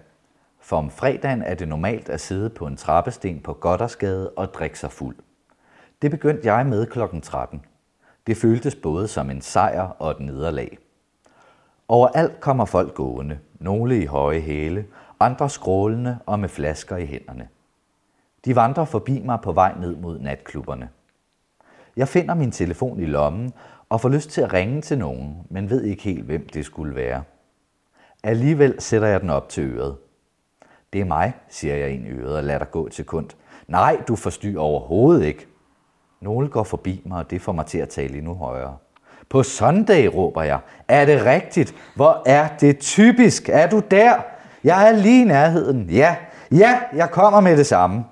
for 0.60 0.76
om 0.76 0.90
fredagen 0.90 1.42
er 1.42 1.54
det 1.54 1.68
normalt 1.68 2.08
at 2.08 2.20
sidde 2.20 2.50
på 2.50 2.66
en 2.66 2.76
trappesten 2.76 3.40
på 3.40 3.52
Goddersgade 3.52 4.30
og 4.30 4.54
drikke 4.54 4.78
sig 4.78 4.92
fuld. 4.92 5.16
Det 6.02 6.10
begyndte 6.10 6.52
jeg 6.52 6.66
med 6.66 6.86
kl. 6.86 7.00
13. 7.22 7.64
Det 8.26 8.36
føltes 8.36 8.74
både 8.74 9.08
som 9.08 9.30
en 9.30 9.40
sejr 9.40 9.82
og 9.82 10.10
et 10.10 10.20
nederlag. 10.20 10.78
Overalt 11.88 12.40
kommer 12.40 12.64
folk 12.64 12.94
gående, 12.94 13.38
nogle 13.58 14.02
i 14.02 14.06
høje 14.06 14.40
hæle, 14.40 14.86
andre 15.20 15.50
skrålende 15.50 16.18
og 16.26 16.38
med 16.38 16.48
flasker 16.48 16.96
i 16.96 17.06
hænderne. 17.06 17.48
De 18.44 18.56
vandrer 18.56 18.84
forbi 18.84 19.20
mig 19.20 19.38
på 19.40 19.52
vej 19.52 19.74
ned 19.78 19.96
mod 19.96 20.18
natklubberne. 20.18 20.88
Jeg 21.96 22.08
finder 22.08 22.34
min 22.34 22.50
telefon 22.50 23.00
i 23.00 23.06
lommen 23.06 23.52
og 23.92 24.00
får 24.00 24.08
lyst 24.08 24.30
til 24.30 24.40
at 24.40 24.52
ringe 24.52 24.82
til 24.82 24.98
nogen, 24.98 25.36
men 25.50 25.70
ved 25.70 25.82
ikke 25.82 26.02
helt, 26.02 26.24
hvem 26.24 26.48
det 26.54 26.64
skulle 26.64 26.94
være. 26.94 27.22
Alligevel 28.22 28.74
sætter 28.78 29.08
jeg 29.08 29.20
den 29.20 29.30
op 29.30 29.48
til 29.48 29.64
øret. 29.64 29.96
Det 30.92 31.00
er 31.00 31.04
mig, 31.04 31.32
siger 31.48 31.76
jeg 31.76 31.90
ind 31.90 32.06
i 32.06 32.10
øret 32.10 32.36
og 32.36 32.44
lader 32.44 32.58
dig 32.58 32.70
gå 32.70 32.88
til 32.88 33.04
kund. 33.04 33.28
Nej, 33.68 33.96
du 34.08 34.16
forstyrrer 34.16 34.60
overhovedet 34.60 35.24
ikke. 35.24 35.46
Nogle 36.20 36.48
går 36.48 36.62
forbi 36.62 37.02
mig, 37.04 37.18
og 37.18 37.30
det 37.30 37.42
får 37.42 37.52
mig 37.52 37.66
til 37.66 37.78
at 37.78 37.88
tale 37.88 38.18
endnu 38.18 38.34
højere. 38.34 38.76
På 39.28 39.42
Sunday, 39.42 40.06
råber 40.06 40.42
jeg. 40.42 40.58
Er 40.88 41.04
det 41.04 41.24
rigtigt? 41.24 41.74
Hvor 41.94 42.22
er 42.26 42.48
det 42.60 42.78
typisk? 42.78 43.48
Er 43.48 43.68
du 43.68 43.82
der? 43.90 44.14
Jeg 44.64 44.88
er 44.88 44.92
lige 44.92 45.22
i 45.22 45.24
nærheden. 45.24 45.90
Ja, 45.90 46.16
ja, 46.50 46.80
jeg 46.94 47.10
kommer 47.10 47.40
med 47.40 47.56
det 47.56 47.66
samme. 47.66 48.04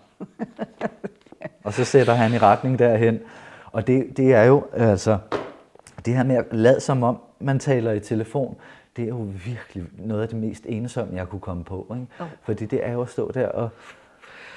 og 1.64 1.72
så 1.72 1.84
sætter 1.84 2.14
han 2.14 2.32
i 2.32 2.38
retning 2.38 2.78
derhen. 2.78 3.18
Og 3.72 3.86
det, 3.86 4.16
det 4.16 4.34
er 4.34 4.44
jo 4.44 4.64
altså, 4.72 5.18
det 6.06 6.16
her 6.16 6.24
med 6.24 6.36
at 6.36 6.44
lade 6.52 6.80
som 6.80 7.02
om, 7.02 7.20
man 7.40 7.58
taler 7.58 7.92
i 7.92 8.00
telefon, 8.00 8.56
det 8.96 9.04
er 9.04 9.08
jo 9.08 9.28
virkelig 9.44 9.84
noget 9.98 10.22
af 10.22 10.28
det 10.28 10.38
mest 10.38 10.66
ensomme, 10.66 11.16
jeg 11.16 11.28
kunne 11.28 11.40
komme 11.40 11.64
på. 11.64 11.86
Ikke? 11.94 12.06
Oh. 12.20 12.26
Fordi 12.42 12.66
det 12.66 12.86
er 12.86 12.92
jo 12.92 13.02
at 13.02 13.08
stå 13.08 13.30
der, 13.30 13.48
og 13.48 13.70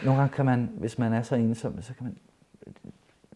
nogle 0.03 0.19
gange 0.19 0.35
kan 0.35 0.45
man, 0.45 0.69
hvis 0.77 0.99
man 0.99 1.13
er 1.13 1.21
så 1.21 1.35
ensom, 1.35 1.81
så 1.81 1.93
kan 1.93 2.03
man 2.03 2.17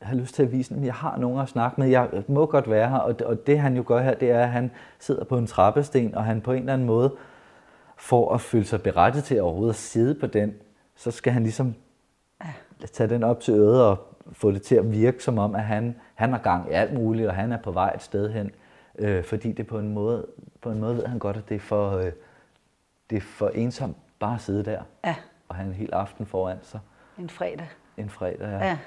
have 0.01 0.19
lyst 0.19 0.35
til 0.35 0.43
at 0.43 0.51
vise, 0.51 0.75
at 0.75 0.83
jeg 0.83 0.93
har 0.93 1.17
nogen 1.17 1.39
at 1.39 1.49
snakke 1.49 1.81
med, 1.81 1.87
jeg 1.87 2.23
må 2.27 2.45
godt 2.45 2.69
være 2.69 2.89
her, 2.89 2.97
og 2.97 3.19
det, 3.19 3.27
og 3.27 3.47
det 3.47 3.59
han 3.59 3.75
jo 3.75 3.83
gør 3.87 4.01
her, 4.01 4.13
det 4.13 4.31
er, 4.31 4.39
at 4.39 4.49
han 4.49 4.71
sidder 4.99 5.23
på 5.23 5.37
en 5.37 5.47
trappesten, 5.47 6.15
og 6.15 6.23
han 6.23 6.41
på 6.41 6.51
en 6.51 6.59
eller 6.59 6.73
anden 6.73 6.87
måde, 6.87 7.13
for 7.97 8.33
at 8.33 8.41
føle 8.41 8.65
sig 8.65 8.81
berettet 8.81 9.23
til 9.23 9.35
at 9.35 9.41
overhovedet 9.41 9.73
at 9.73 9.79
sidde 9.79 10.19
på 10.19 10.27
den, 10.27 10.53
så 10.95 11.11
skal 11.11 11.33
han 11.33 11.43
ligesom 11.43 11.75
tage 12.93 13.09
den 13.09 13.23
op 13.23 13.39
til 13.39 13.53
øret 13.53 13.85
og 13.85 14.06
få 14.33 14.51
det 14.51 14.61
til 14.61 14.75
at 14.75 14.91
virke 14.91 15.23
som 15.23 15.37
om, 15.37 15.55
at 15.55 15.63
han, 15.63 15.95
han 16.15 16.31
har 16.31 16.39
gang 16.39 16.69
i 16.69 16.73
alt 16.73 16.93
muligt, 16.93 17.27
og 17.27 17.35
han 17.35 17.51
er 17.51 17.57
på 17.57 17.71
vej 17.71 17.91
et 17.95 18.01
sted 18.01 18.29
hen. 18.29 18.51
Øh, 18.99 19.23
fordi 19.23 19.51
det 19.51 19.67
på 19.67 19.79
en 19.79 19.93
måde, 19.93 20.25
på 20.61 20.71
en 20.71 20.79
måde 20.79 20.97
ved 20.97 21.05
han 21.05 21.19
godt, 21.19 21.37
at 21.37 21.49
det 21.49 21.55
er 21.55 21.59
for, 21.59 21.97
øh, 21.97 22.11
det 23.09 23.15
er 23.15 23.21
for 23.21 23.47
ensomt 23.47 23.97
bare 24.19 24.35
at 24.35 24.41
sidde 24.41 24.65
der 24.65 24.81
ja. 25.05 25.15
og 25.49 25.55
have 25.55 25.67
en 25.67 25.73
hel 25.73 25.93
aften 25.93 26.25
foran 26.25 26.57
sig. 26.63 26.79
En 27.19 27.29
fredag. 27.29 27.67
En 27.97 28.09
fredag, 28.09 28.39
ja. 28.39 28.65
ja 28.65 28.77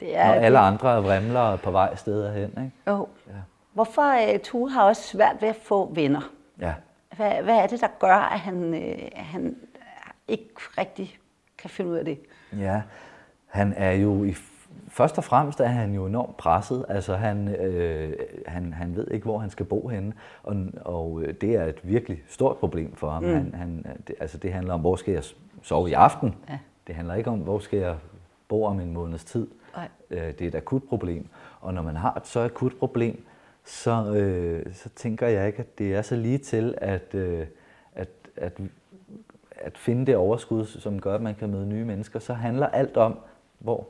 det 0.00 0.16
er 0.16 0.26
Når 0.26 0.34
det. 0.34 0.40
alle 0.44 0.58
andre 0.58 0.96
er 0.96 1.00
vrimler 1.00 1.56
på 1.56 1.70
vej 1.70 1.96
steder 1.96 2.32
hen. 2.32 2.50
Ikke? 2.50 2.72
Jo. 2.86 3.08
Ja. 3.26 3.32
Hvorfor 3.72 4.32
uh, 4.34 4.40
Tue 4.42 4.70
har 4.70 4.82
også 4.82 5.02
svært 5.02 5.36
ved 5.40 5.48
at 5.48 5.56
få 5.56 5.92
venner? 5.94 6.32
Ja. 6.60 6.74
Hvad, 7.16 7.42
hvad 7.42 7.56
er 7.56 7.66
det, 7.66 7.80
der 7.80 7.88
gør, 7.98 8.16
at 8.16 8.40
han, 8.40 8.74
uh, 8.74 9.08
han 9.14 9.56
ikke 10.28 10.48
rigtig 10.78 11.18
kan 11.58 11.70
finde 11.70 11.90
ud 11.90 11.96
af 11.96 12.04
det? 12.04 12.18
Ja, 12.58 12.82
han 13.46 13.74
er 13.76 13.92
jo 13.92 14.24
i 14.24 14.32
først 14.88 15.18
og 15.18 15.24
fremmest 15.24 15.60
er 15.60 15.66
han 15.66 15.94
jo 15.94 16.06
enormt 16.06 16.36
presset. 16.36 16.84
Altså 16.88 17.16
han, 17.16 17.48
øh, 17.48 18.12
han, 18.46 18.72
han 18.72 18.96
ved 18.96 19.10
ikke, 19.10 19.24
hvor 19.24 19.38
han 19.38 19.50
skal 19.50 19.66
bo 19.66 19.88
henne, 19.88 20.12
og, 20.42 20.56
og 20.80 21.22
øh, 21.22 21.34
det 21.40 21.56
er 21.56 21.64
et 21.64 21.80
virkelig 21.82 22.22
stort 22.28 22.56
problem 22.56 22.96
for 22.96 23.10
ham. 23.10 23.22
Mm. 23.22 23.28
Han, 23.28 23.54
han, 23.54 23.86
det, 24.06 24.14
altså 24.20 24.38
det 24.38 24.52
handler 24.52 24.74
om, 24.74 24.80
hvor 24.80 24.96
skal 24.96 25.14
jeg 25.14 25.22
sove 25.62 25.90
i 25.90 25.92
aften? 25.92 26.34
Ja. 26.48 26.58
Det 26.86 26.94
handler 26.94 27.14
ikke 27.14 27.30
om, 27.30 27.38
hvor 27.38 27.58
skal 27.58 27.78
jeg 27.78 27.96
bo 28.48 28.64
om 28.64 28.80
en 28.80 28.92
måneds 28.92 29.24
tid. 29.24 29.48
Nej. 29.76 29.88
Øh, 30.10 30.18
det 30.18 30.42
er 30.42 30.48
et 30.48 30.54
akut 30.54 30.82
problem. 30.88 31.28
Og 31.60 31.74
når 31.74 31.82
man 31.82 31.96
har 31.96 32.14
et 32.14 32.26
så 32.26 32.40
akut 32.40 32.72
problem, 32.78 33.24
så, 33.64 34.14
øh, 34.14 34.74
så 34.74 34.88
tænker 34.88 35.26
jeg 35.26 35.46
ikke, 35.46 35.58
at 35.58 35.78
det 35.78 35.94
er 35.94 36.02
så 36.02 36.16
lige 36.16 36.38
til 36.38 36.74
at, 36.78 37.14
øh, 37.14 37.46
at, 37.94 38.08
at, 38.36 38.60
at 39.56 39.78
finde 39.78 40.06
det 40.06 40.16
overskud, 40.16 40.66
som 40.66 41.00
gør, 41.00 41.14
at 41.14 41.22
man 41.22 41.34
kan 41.34 41.50
møde 41.50 41.66
nye 41.66 41.84
mennesker. 41.84 42.18
Så 42.18 42.34
handler 42.34 42.66
alt 42.66 42.96
om, 42.96 43.18
hvor 43.58 43.86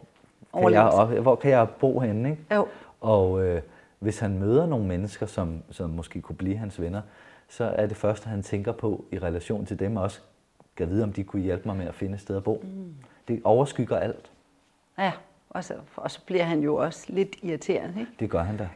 kan 0.55 0.73
jeg, 0.73 0.83
op, 0.83 1.09
hvor 1.11 1.37
kan 1.37 1.51
jeg 1.51 1.69
bo 1.69 2.01
henne? 2.01 2.31
Ikke? 2.31 2.55
Jo. 2.55 2.67
Og 3.01 3.45
øh, 3.45 3.63
hvis 3.99 4.19
han 4.19 4.39
møder 4.39 4.67
nogle 4.67 4.87
mennesker, 4.87 5.27
som, 5.27 5.63
som 5.71 5.91
måske 5.91 6.21
kunne 6.21 6.37
blive 6.37 6.57
hans 6.57 6.81
venner, 6.81 7.01
så 7.49 7.65
er 7.65 7.87
det 7.87 7.97
første, 7.97 8.29
han 8.29 8.43
tænker 8.43 8.73
på 8.73 9.05
i 9.13 9.19
relation 9.19 9.67
til 9.67 9.79
dem 9.79 9.97
også, 9.97 10.21
kan 10.77 10.89
vide, 10.91 11.03
om 11.03 11.13
de 11.13 11.25
kunne 11.25 11.43
hjælpe 11.43 11.69
mig 11.69 11.77
med 11.77 11.87
at 11.87 11.95
finde 11.95 12.15
et 12.15 12.21
sted 12.21 12.37
at 12.37 12.45
bo. 12.45 12.65
Mm. 12.65 12.95
Det 13.29 13.41
overskygger 13.45 13.97
alt. 13.97 14.31
Ja, 14.99 15.13
og 15.51 15.65
så, 15.65 15.75
og 15.97 16.11
så 16.11 16.21
bliver 16.27 16.45
han 16.45 16.61
jo 16.61 16.77
også 16.77 17.05
lidt 17.09 17.37
irriterende. 17.43 18.01
Ikke? 18.01 18.13
Det 18.21 18.31
gør 18.31 18.43
han 18.43 18.57
da. 18.57 18.69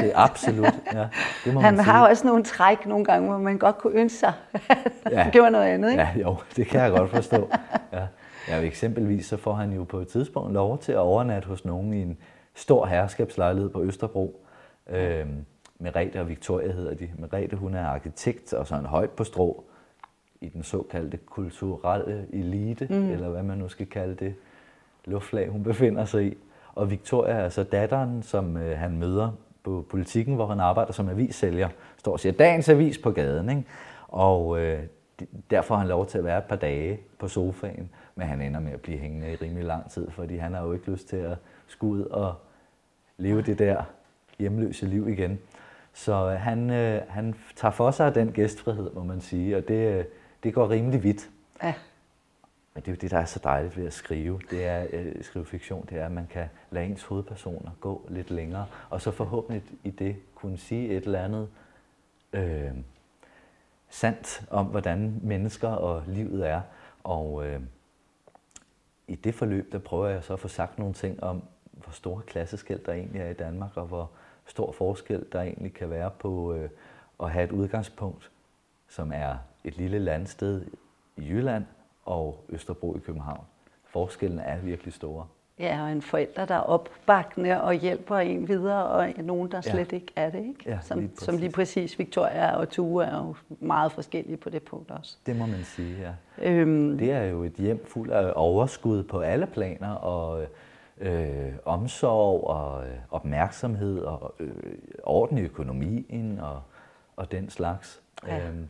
Det 0.00 0.12
er 0.14 0.18
absolut. 0.18 0.74
Ja, 0.92 1.08
det 1.44 1.54
må 1.54 1.60
han 1.60 1.76
man 1.76 1.84
har 1.84 2.06
sige. 2.06 2.10
også 2.10 2.26
nogle 2.26 2.44
træk 2.44 2.86
nogle 2.86 3.04
gange, 3.04 3.28
hvor 3.28 3.38
man 3.38 3.58
godt 3.58 3.78
kunne 3.78 3.94
ønske 3.94 4.18
sig, 4.18 4.32
at 5.04 5.12
ja. 5.12 5.30
gjorde 5.32 5.50
noget 5.50 5.64
andet. 5.64 5.90
Ikke? 5.90 6.02
Ja, 6.02 6.10
jo, 6.16 6.36
det 6.56 6.66
kan 6.66 6.80
jeg 6.80 6.90
godt 6.90 7.10
forstå. 7.10 7.50
Ja. 7.92 8.06
Ja, 8.48 8.60
eksempelvis 8.60 9.26
så 9.26 9.36
får 9.36 9.52
han 9.52 9.72
jo 9.72 9.84
på 9.84 9.98
et 9.98 10.08
tidspunkt 10.08 10.52
lov 10.52 10.78
til 10.78 10.92
at 10.92 10.98
overnatte 10.98 11.48
hos 11.48 11.64
nogen 11.64 11.92
i 11.92 12.02
en 12.02 12.18
stor 12.54 12.86
herskabslejlighed 12.86 13.70
på 13.70 13.82
Østerbro. 13.82 14.46
Øhm, 14.90 15.44
Merete 15.78 16.20
og 16.20 16.28
Victoria 16.28 16.72
hedder 16.72 16.94
de. 16.94 17.10
Merete, 17.18 17.56
hun 17.56 17.74
er 17.74 17.86
arkitekt 17.86 18.52
og 18.52 18.66
sådan 18.66 18.86
højt 18.86 19.10
på 19.10 19.24
strå 19.24 19.64
i 20.40 20.48
den 20.48 20.62
såkaldte 20.62 21.16
kulturelle 21.16 22.26
elite, 22.32 22.86
mm. 22.90 23.10
eller 23.10 23.28
hvad 23.28 23.42
man 23.42 23.58
nu 23.58 23.68
skal 23.68 23.86
kalde 23.86 24.14
det, 24.14 24.34
luftlag, 25.04 25.48
hun 25.48 25.62
befinder 25.62 26.04
sig 26.04 26.26
i. 26.26 26.36
Og 26.74 26.90
Victoria 26.90 27.34
er 27.34 27.48
så 27.48 27.62
datteren, 27.62 28.22
som 28.22 28.56
øh, 28.56 28.78
han 28.78 28.98
møder 28.98 29.30
på 29.64 29.84
politikken, 29.90 30.34
hvor 30.34 30.46
han 30.46 30.60
arbejder 30.60 30.92
som 30.92 31.08
avissælger. 31.08 31.68
Står 31.96 32.12
og 32.12 32.20
siger, 32.20 32.32
dagens 32.32 32.68
avis 32.68 32.98
på 32.98 33.10
gaden. 33.10 33.48
Ikke? 33.48 33.64
Og 34.08 34.60
øh, 34.60 34.82
derfor 35.50 35.74
har 35.74 35.78
han 35.80 35.88
lov 35.88 36.06
til 36.06 36.18
at 36.18 36.24
være 36.24 36.38
et 36.38 36.44
par 36.44 36.56
dage 36.56 37.00
på 37.18 37.28
sofaen 37.28 37.90
men 38.16 38.28
han 38.28 38.40
ender 38.40 38.60
med 38.60 38.72
at 38.72 38.80
blive 38.80 38.98
hængende 38.98 39.32
i 39.32 39.36
rimelig 39.36 39.64
lang 39.64 39.90
tid, 39.90 40.10
fordi 40.10 40.36
han 40.36 40.54
har 40.54 40.62
jo 40.62 40.72
ikke 40.72 40.90
lyst 40.90 41.08
til 41.08 41.16
at 41.16 41.38
skulle 41.66 41.92
ud 41.92 42.04
og 42.04 42.34
leve 43.18 43.42
det 43.42 43.58
der 43.58 43.84
hjemløse 44.38 44.86
liv 44.86 45.08
igen. 45.08 45.38
Så 45.92 46.30
øh, 46.30 46.40
han, 46.40 46.70
øh, 46.70 47.02
han 47.08 47.34
tager 47.56 47.72
for 47.72 47.90
sig 47.90 48.14
den 48.14 48.32
gæstfrihed, 48.32 48.90
må 48.90 49.02
man 49.02 49.20
sige, 49.20 49.56
og 49.56 49.68
det, 49.68 49.98
øh, 49.98 50.04
det 50.42 50.54
går 50.54 50.70
rimelig 50.70 51.02
vidt. 51.02 51.30
Ja. 51.62 51.74
Men 52.74 52.82
det 52.82 52.88
er 52.88 52.92
jo 52.92 52.98
det, 53.00 53.10
der 53.10 53.18
er 53.18 53.24
så 53.24 53.40
dejligt 53.44 53.76
ved 53.76 53.86
at 53.86 53.92
skrive. 53.92 54.40
Det 54.50 54.66
er 54.66 54.86
at 55.18 55.24
skrive 55.24 55.46
fiktion, 55.46 55.86
det 55.90 55.98
er, 55.98 56.06
at 56.06 56.12
man 56.12 56.26
kan 56.26 56.48
lade 56.70 56.86
ens 56.86 57.02
hovedpersoner 57.02 57.70
gå 57.80 58.06
lidt 58.08 58.30
længere, 58.30 58.66
og 58.90 59.00
så 59.00 59.10
forhåbentlig 59.10 59.62
i 59.84 59.90
det 59.90 60.16
kunne 60.34 60.58
sige 60.58 60.88
et 60.88 61.04
eller 61.04 61.20
andet 61.20 61.48
øh, 62.32 62.70
sandt 63.88 64.44
om, 64.50 64.66
hvordan 64.66 65.20
mennesker 65.22 65.68
og 65.68 66.02
livet 66.06 66.48
er. 66.48 66.60
Og 67.04 67.46
øh, 67.46 67.60
i 69.08 69.14
det 69.14 69.34
forløb, 69.34 69.72
der 69.72 69.78
prøver 69.78 70.08
jeg 70.08 70.24
så 70.24 70.32
at 70.32 70.40
få 70.40 70.48
sagt 70.48 70.78
nogle 70.78 70.94
ting 70.94 71.22
om, 71.22 71.42
hvor 71.72 71.92
store 71.92 72.22
klasseskæld 72.22 72.84
der 72.84 72.92
egentlig 72.92 73.20
er 73.20 73.30
i 73.30 73.34
Danmark, 73.34 73.76
og 73.76 73.86
hvor 73.86 74.10
stor 74.46 74.72
forskel 74.72 75.26
der 75.32 75.40
egentlig 75.40 75.74
kan 75.74 75.90
være 75.90 76.10
på 76.10 76.54
øh, 76.54 76.70
at 77.20 77.30
have 77.30 77.44
et 77.44 77.52
udgangspunkt, 77.52 78.30
som 78.88 79.12
er 79.14 79.36
et 79.64 79.76
lille 79.76 79.98
landsted 79.98 80.66
i 81.16 81.28
Jylland 81.28 81.64
og 82.04 82.44
Østerbro 82.48 82.96
i 82.96 82.98
København. 82.98 83.44
forskellen 83.84 84.38
er 84.38 84.58
virkelig 84.58 84.92
store. 84.92 85.26
Ja, 85.58 85.82
og 85.82 85.92
en 85.92 86.02
forælder, 86.02 86.44
der 86.44 86.54
er 86.54 86.60
opbakkende 86.60 87.62
og 87.62 87.74
hjælper 87.74 88.16
en 88.16 88.48
videre, 88.48 88.86
og 88.86 89.12
nogen, 89.18 89.50
der 89.50 89.60
slet 89.60 89.92
ja. 89.92 89.96
ikke 89.96 90.12
er 90.16 90.30
det. 90.30 90.38
Ikke? 90.38 90.62
Ja, 90.66 90.78
som, 90.82 90.98
lige 90.98 91.10
som 91.16 91.36
lige 91.36 91.52
præcis 91.52 91.98
Victoria 91.98 92.56
og 92.56 92.68
Tue 92.68 93.04
er 93.04 93.16
jo 93.16 93.34
meget 93.48 93.92
forskellige 93.92 94.36
på 94.36 94.50
det 94.50 94.62
punkt 94.62 94.90
også. 94.90 95.16
Det 95.26 95.36
må 95.36 95.46
man 95.46 95.64
sige, 95.64 95.96
ja. 96.00 96.12
Øhm, 96.50 96.98
det 96.98 97.10
er 97.10 97.22
jo 97.22 97.44
et 97.44 97.52
hjem 97.52 97.86
fuld 97.86 98.10
af 98.10 98.32
overskud 98.34 99.02
på 99.02 99.20
alle 99.20 99.46
planer, 99.46 99.90
og 99.90 100.46
øh, 100.98 101.52
omsorg 101.64 102.44
og 102.44 102.86
øh, 102.86 102.94
opmærksomhed 103.10 104.00
og 104.00 104.34
øh, 104.40 104.52
orden 105.02 105.38
i 105.38 105.42
økonomien 105.42 106.40
og, 106.40 106.62
og 107.16 107.32
den 107.32 107.50
slags. 107.50 108.02
Ja. 108.26 108.48
Øhm, 108.48 108.68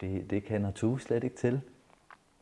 det, 0.00 0.30
det 0.30 0.44
kender 0.44 0.70
Tue 0.70 1.00
slet 1.00 1.24
ikke 1.24 1.36
til. 1.36 1.60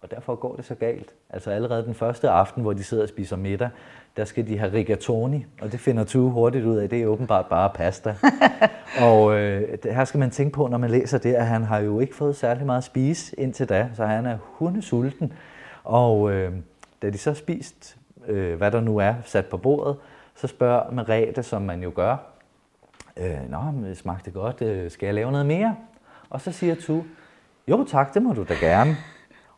Og 0.00 0.10
derfor 0.10 0.34
går 0.34 0.56
det 0.56 0.64
så 0.64 0.74
galt. 0.74 1.14
Altså 1.32 1.50
allerede 1.50 1.84
den 1.84 1.94
første 1.94 2.28
aften, 2.28 2.62
hvor 2.62 2.72
de 2.72 2.84
sidder 2.84 3.02
og 3.02 3.08
spiser 3.08 3.36
middag, 3.36 3.68
der 4.16 4.24
skal 4.24 4.46
de 4.46 4.58
have 4.58 4.72
rigatoni, 4.72 5.46
og 5.60 5.72
det 5.72 5.80
finder 5.80 6.04
Tue 6.04 6.30
hurtigt 6.30 6.64
ud 6.64 6.76
af, 6.76 6.88
det 6.88 7.02
er 7.02 7.06
åbenbart 7.06 7.46
bare 7.46 7.70
pasta. 7.74 8.16
og 9.08 9.38
øh, 9.38 9.78
her 9.84 10.04
skal 10.04 10.20
man 10.20 10.30
tænke 10.30 10.52
på, 10.52 10.66
når 10.66 10.78
man 10.78 10.90
læser 10.90 11.18
det, 11.18 11.34
at 11.34 11.46
han 11.46 11.62
har 11.62 11.78
jo 11.78 12.00
ikke 12.00 12.14
fået 12.14 12.36
særlig 12.36 12.66
meget 12.66 12.78
at 12.78 12.84
spise 12.84 13.40
indtil 13.40 13.68
da, 13.68 13.88
så 13.94 14.06
han 14.06 14.26
er 14.26 14.38
hundesulten. 14.42 15.32
Og 15.84 16.32
øh, 16.32 16.52
da 17.02 17.10
de 17.10 17.18
så 17.18 17.34
spist, 17.34 17.96
øh, 18.26 18.56
hvad 18.56 18.70
der 18.70 18.80
nu 18.80 18.98
er 18.98 19.14
sat 19.24 19.46
på 19.46 19.56
bordet, 19.56 19.96
så 20.34 20.46
spørger 20.46 20.90
Merete, 20.90 21.42
som 21.42 21.62
man 21.62 21.82
jo 21.82 21.92
gør, 21.94 22.16
øh, 23.16 23.50
Nå, 23.50 23.58
det 23.88 23.96
smagte 23.96 24.30
godt, 24.30 24.62
øh, 24.62 24.90
skal 24.90 25.06
jeg 25.06 25.14
lave 25.14 25.32
noget 25.32 25.46
mere? 25.46 25.76
Og 26.30 26.40
så 26.40 26.52
siger 26.52 26.74
Tue, 26.74 27.04
jo 27.68 27.84
tak, 27.84 28.14
det 28.14 28.22
må 28.22 28.32
du 28.32 28.44
da 28.48 28.54
gerne. 28.54 28.96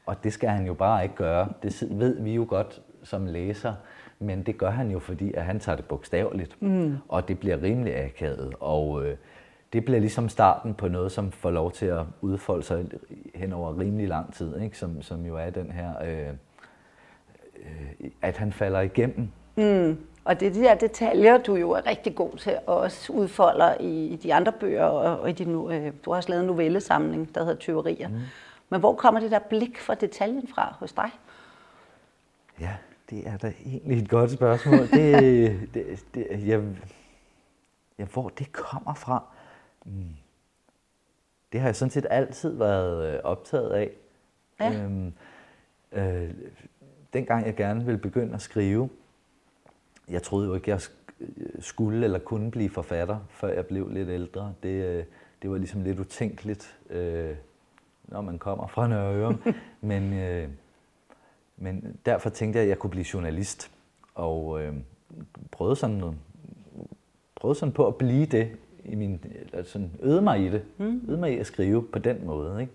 Og 0.06 0.24
det 0.24 0.32
skal 0.32 0.48
han 0.48 0.66
jo 0.66 0.74
bare 0.74 1.02
ikke 1.02 1.14
gøre. 1.14 1.48
Det 1.62 1.88
ved 1.90 2.20
vi 2.22 2.34
jo 2.34 2.46
godt 2.48 2.82
som 3.02 3.26
læser. 3.26 3.74
Men 4.18 4.42
det 4.42 4.58
gør 4.58 4.70
han 4.70 4.90
jo, 4.90 4.98
fordi 4.98 5.34
at 5.34 5.44
han 5.44 5.60
tager 5.60 5.76
det 5.76 5.84
bogstaveligt. 5.84 6.62
Mm. 6.62 6.96
Og 7.08 7.28
det 7.28 7.38
bliver 7.38 7.62
rimelig 7.62 8.04
akavet. 8.04 8.54
Og 8.60 9.04
øh, 9.04 9.16
det 9.72 9.84
bliver 9.84 10.00
ligesom 10.00 10.28
starten 10.28 10.74
på 10.74 10.88
noget, 10.88 11.12
som 11.12 11.32
får 11.32 11.50
lov 11.50 11.72
til 11.72 11.86
at 11.86 12.02
udfolde 12.20 12.62
sig 12.62 12.86
hen 13.34 13.52
over 13.52 13.78
rimelig 13.78 14.08
lang 14.08 14.34
tid. 14.34 14.60
Ikke? 14.60 14.78
Som, 14.78 15.02
som 15.02 15.26
jo 15.26 15.36
er 15.36 15.50
den 15.50 15.70
her, 15.70 16.02
øh, 16.04 16.28
øh, 17.56 18.10
at 18.22 18.36
han 18.36 18.52
falder 18.52 18.80
igennem. 18.80 19.28
Mm. 19.56 19.98
Og 20.24 20.40
det 20.40 20.48
er 20.48 20.52
de 20.52 20.60
der 20.60 20.74
detaljer, 20.74 21.38
du 21.38 21.54
jo 21.54 21.70
er 21.70 21.86
rigtig 21.86 22.14
god 22.14 22.36
til 22.36 22.50
at 22.50 22.60
også 22.66 23.12
udfolder 23.12 23.74
i 23.80 24.18
de 24.22 24.34
andre 24.34 24.52
bøger, 24.52 24.84
og 24.84 25.30
i 25.30 25.32
din, 25.32 25.72
øh, 25.72 25.92
du 26.04 26.10
har 26.10 26.16
også 26.16 26.28
lavet 26.28 26.40
en 26.40 26.46
novellesamling, 26.46 27.34
der 27.34 27.40
hedder 27.40 27.58
Tyverier. 27.58 28.08
Mm 28.08 28.20
men 28.72 28.80
hvor 28.80 28.94
kommer 28.94 29.20
det 29.20 29.30
der 29.30 29.38
blik 29.38 29.78
for 29.78 29.94
detaljen 29.94 30.48
fra 30.48 30.74
hos 30.78 30.92
dig? 30.92 31.10
Ja, 32.60 32.76
det 33.10 33.28
er 33.28 33.36
da 33.36 33.52
egentlig 33.66 33.98
et 33.98 34.08
godt 34.08 34.30
spørgsmål. 34.30 34.78
Det, 34.78 35.60
det, 35.74 36.04
det, 36.14 36.46
jeg, 36.46 36.62
ja, 37.98 38.04
hvor 38.04 38.28
det 38.28 38.52
kommer 38.52 38.94
fra, 38.94 39.24
mm. 39.84 40.16
det 41.52 41.60
har 41.60 41.68
jeg 41.68 41.76
sådan 41.76 41.90
set 41.90 42.06
altid 42.10 42.56
været 42.56 43.14
øh, 43.14 43.20
optaget 43.24 43.70
af. 43.70 43.90
Ja. 44.60 44.82
Øhm, 44.82 45.12
øh, 45.92 46.30
dengang 47.12 47.46
jeg 47.46 47.56
gerne 47.56 47.84
ville 47.84 48.00
begynde 48.00 48.34
at 48.34 48.42
skrive, 48.42 48.90
jeg 50.08 50.22
troede 50.22 50.46
jo 50.48 50.54
ikke, 50.54 50.70
jeg 50.70 50.80
skulle 51.60 52.04
eller 52.04 52.18
kunne 52.18 52.50
blive 52.50 52.70
forfatter, 52.70 53.18
før 53.30 53.48
jeg 53.48 53.66
blev 53.66 53.90
lidt 53.90 54.08
ældre. 54.08 54.54
Det, 54.62 54.84
øh, 54.84 55.04
det 55.42 55.50
var 55.50 55.58
ligesom 55.58 55.82
lidt 55.82 56.00
utænkeligt. 56.00 56.78
Øh, 56.90 57.36
når 58.12 58.20
man 58.20 58.38
kommer 58.38 58.66
fra 58.66 58.88
Nørre 58.88 59.36
men, 59.80 60.12
øh, 60.12 60.48
men 61.56 61.96
derfor 62.06 62.30
tænkte 62.30 62.56
jeg, 62.56 62.62
at 62.62 62.68
jeg 62.68 62.78
kunne 62.78 62.90
blive 62.90 63.06
journalist. 63.14 63.70
Og 64.14 64.62
øh, 64.62 64.74
prøvede, 65.50 65.76
sådan, 65.76 66.18
prøvede 67.34 67.58
sådan 67.58 67.72
på 67.72 67.86
at 67.86 67.96
blive 67.96 68.26
det, 68.26 68.56
i 68.84 68.94
min, 68.94 69.24
sådan 69.64 69.90
øde 70.00 70.22
mig 70.22 70.40
i 70.40 70.48
det. 70.48 70.62
Mm. 70.78 71.04
Øde 71.08 71.18
mig 71.18 71.32
i 71.32 71.38
at 71.38 71.46
skrive 71.46 71.82
på 71.82 71.98
den 71.98 72.26
måde. 72.26 72.60
Ikke? 72.60 72.72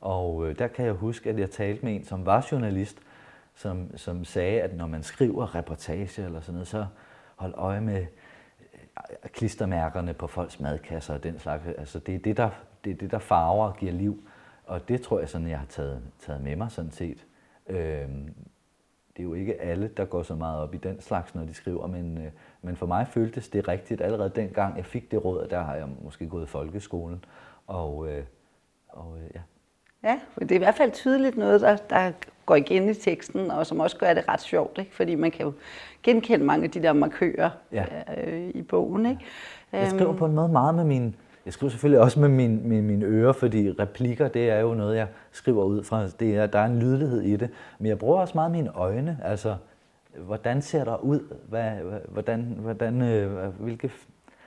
Og 0.00 0.48
øh, 0.48 0.58
der 0.58 0.66
kan 0.66 0.86
jeg 0.86 0.94
huske, 0.94 1.30
at 1.30 1.38
jeg 1.38 1.50
talte 1.50 1.84
med 1.84 1.94
en, 1.94 2.04
som 2.04 2.26
var 2.26 2.48
journalist, 2.52 2.98
som, 3.54 3.96
som 3.96 4.24
sagde, 4.24 4.60
at 4.60 4.76
når 4.76 4.86
man 4.86 5.02
skriver 5.02 5.54
reportage 5.54 6.22
eller 6.22 6.40
sådan 6.40 6.54
noget, 6.54 6.68
så 6.68 6.86
hold 7.36 7.54
øje 7.56 7.80
med 7.80 8.00
øh, 8.00 9.30
klistermærkerne 9.32 10.14
på 10.14 10.26
folks 10.26 10.60
madkasser 10.60 11.14
og 11.14 11.22
den 11.22 11.38
slags. 11.38 11.66
Altså 11.66 11.98
det 11.98 12.14
er 12.14 12.18
det, 12.18 12.36
der, 12.36 12.50
det 12.84 12.90
er 12.90 12.96
det, 12.96 13.10
der 13.10 13.18
farver 13.18 13.66
og 13.66 13.76
giver 13.76 13.92
liv. 13.92 14.22
Og 14.66 14.88
det 14.88 15.02
tror 15.02 15.18
jeg 15.18 15.28
sådan, 15.28 15.48
jeg 15.48 15.58
har 15.58 15.66
taget, 15.66 16.02
taget 16.20 16.42
med 16.42 16.56
mig 16.56 16.70
sådan 16.70 16.90
set. 16.90 17.26
Øhm, 17.66 18.34
det 19.16 19.22
er 19.22 19.24
jo 19.24 19.34
ikke 19.34 19.60
alle, 19.60 19.88
der 19.96 20.04
går 20.04 20.22
så 20.22 20.34
meget 20.34 20.62
op 20.62 20.74
i 20.74 20.78
den 20.78 21.00
slags, 21.00 21.34
når 21.34 21.44
de 21.44 21.54
skriver, 21.54 21.86
men, 21.86 22.18
øh, 22.18 22.30
men 22.62 22.76
for 22.76 22.86
mig 22.86 23.06
føltes 23.08 23.48
det 23.48 23.68
rigtigt. 23.68 24.00
Allerede 24.00 24.32
dengang 24.36 24.76
jeg 24.76 24.86
fik 24.86 25.10
det 25.10 25.24
råd, 25.24 25.48
der 25.48 25.62
har 25.62 25.74
jeg 25.74 25.88
måske 26.02 26.28
gået 26.28 26.44
i 26.44 26.46
folkeskolen. 26.46 27.24
Og, 27.66 28.08
øh, 28.08 28.24
og 28.88 29.18
øh, 29.18 29.30
ja. 29.34 29.40
Ja, 30.04 30.20
for 30.32 30.40
det 30.40 30.50
er 30.50 30.54
i 30.54 30.58
hvert 30.58 30.74
fald 30.74 30.92
tydeligt 30.92 31.36
noget, 31.36 31.60
der, 31.60 31.76
der 31.76 32.12
går 32.46 32.54
igen 32.54 32.88
i 32.88 32.94
teksten, 32.94 33.50
og 33.50 33.66
som 33.66 33.80
også 33.80 33.96
gør 33.96 34.14
det 34.14 34.28
ret 34.28 34.40
sjovt, 34.40 34.78
ikke? 34.78 34.94
fordi 34.94 35.14
man 35.14 35.30
kan 35.30 35.46
jo 35.46 35.52
genkende 36.02 36.44
mange 36.44 36.64
af 36.64 36.70
de 36.70 36.82
der 36.82 36.92
markører 36.92 37.50
ja. 37.72 37.84
øh, 38.16 38.48
i 38.48 38.62
bogen. 38.62 39.06
Ikke? 39.06 39.20
Jeg 39.72 39.88
skriver 39.88 40.08
øhm. 40.08 40.18
på 40.18 40.26
en 40.26 40.34
måde 40.34 40.48
meget 40.48 40.74
med 40.74 40.84
min 40.84 41.16
jeg 41.44 41.52
skriver 41.52 41.70
selvfølgelig 41.70 42.00
også 42.00 42.20
med 42.20 42.28
min, 42.28 42.68
med 42.68 42.82
mine 42.82 43.04
ører, 43.04 43.32
fordi 43.32 43.70
replikker, 43.70 44.28
det 44.28 44.50
er 44.50 44.60
jo 44.60 44.74
noget, 44.74 44.96
jeg 44.96 45.08
skriver 45.32 45.64
ud 45.64 45.84
fra. 45.84 46.06
Det 46.08 46.36
er, 46.36 46.46
der 46.46 46.58
er 46.58 46.66
en 46.66 46.78
lydlighed 46.78 47.20
i 47.20 47.36
det. 47.36 47.50
Men 47.78 47.86
jeg 47.86 47.98
bruger 47.98 48.20
også 48.20 48.32
meget 48.34 48.50
mine 48.50 48.70
øjne. 48.74 49.18
Altså, 49.22 49.56
hvordan 50.16 50.62
ser 50.62 50.84
der 50.84 50.96
ud? 50.96 51.36
Hvad, 51.48 51.70
hvordan, 52.08 52.56
hvordan, 52.58 53.02
øh, 53.02 53.60
hvilke 53.60 53.90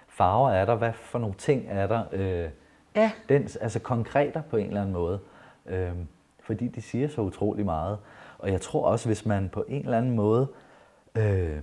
farver 0.08 0.52
er 0.52 0.66
der? 0.66 0.76
Hvad 0.76 0.94
for 0.94 1.20
nogle 1.20 1.36
ting 1.38 1.66
er 1.70 1.88
der? 1.88 2.04
Øh, 2.12 2.50
ja. 2.96 3.12
den, 3.30 3.42
altså 3.62 3.80
konkreter 3.80 4.42
på 4.42 4.58
en 4.58 4.68
eller 4.68 4.82
anden 4.82 4.94
måde. 4.94 5.20
Øh, 5.66 5.92
fordi 6.40 6.68
de 6.68 6.82
siger 6.82 7.08
så 7.08 7.22
utrolig 7.22 7.66
meget. 7.66 7.98
Og 8.40 8.52
jeg 8.52 8.62
tror 8.62 8.86
også, 8.86 9.10
hvis 9.10 9.26
man 9.26 9.50
på 9.50 9.66
en 9.68 9.84
eller 9.84 9.98
anden 9.98 10.16
måde 10.16 10.48
øh, 11.16 11.58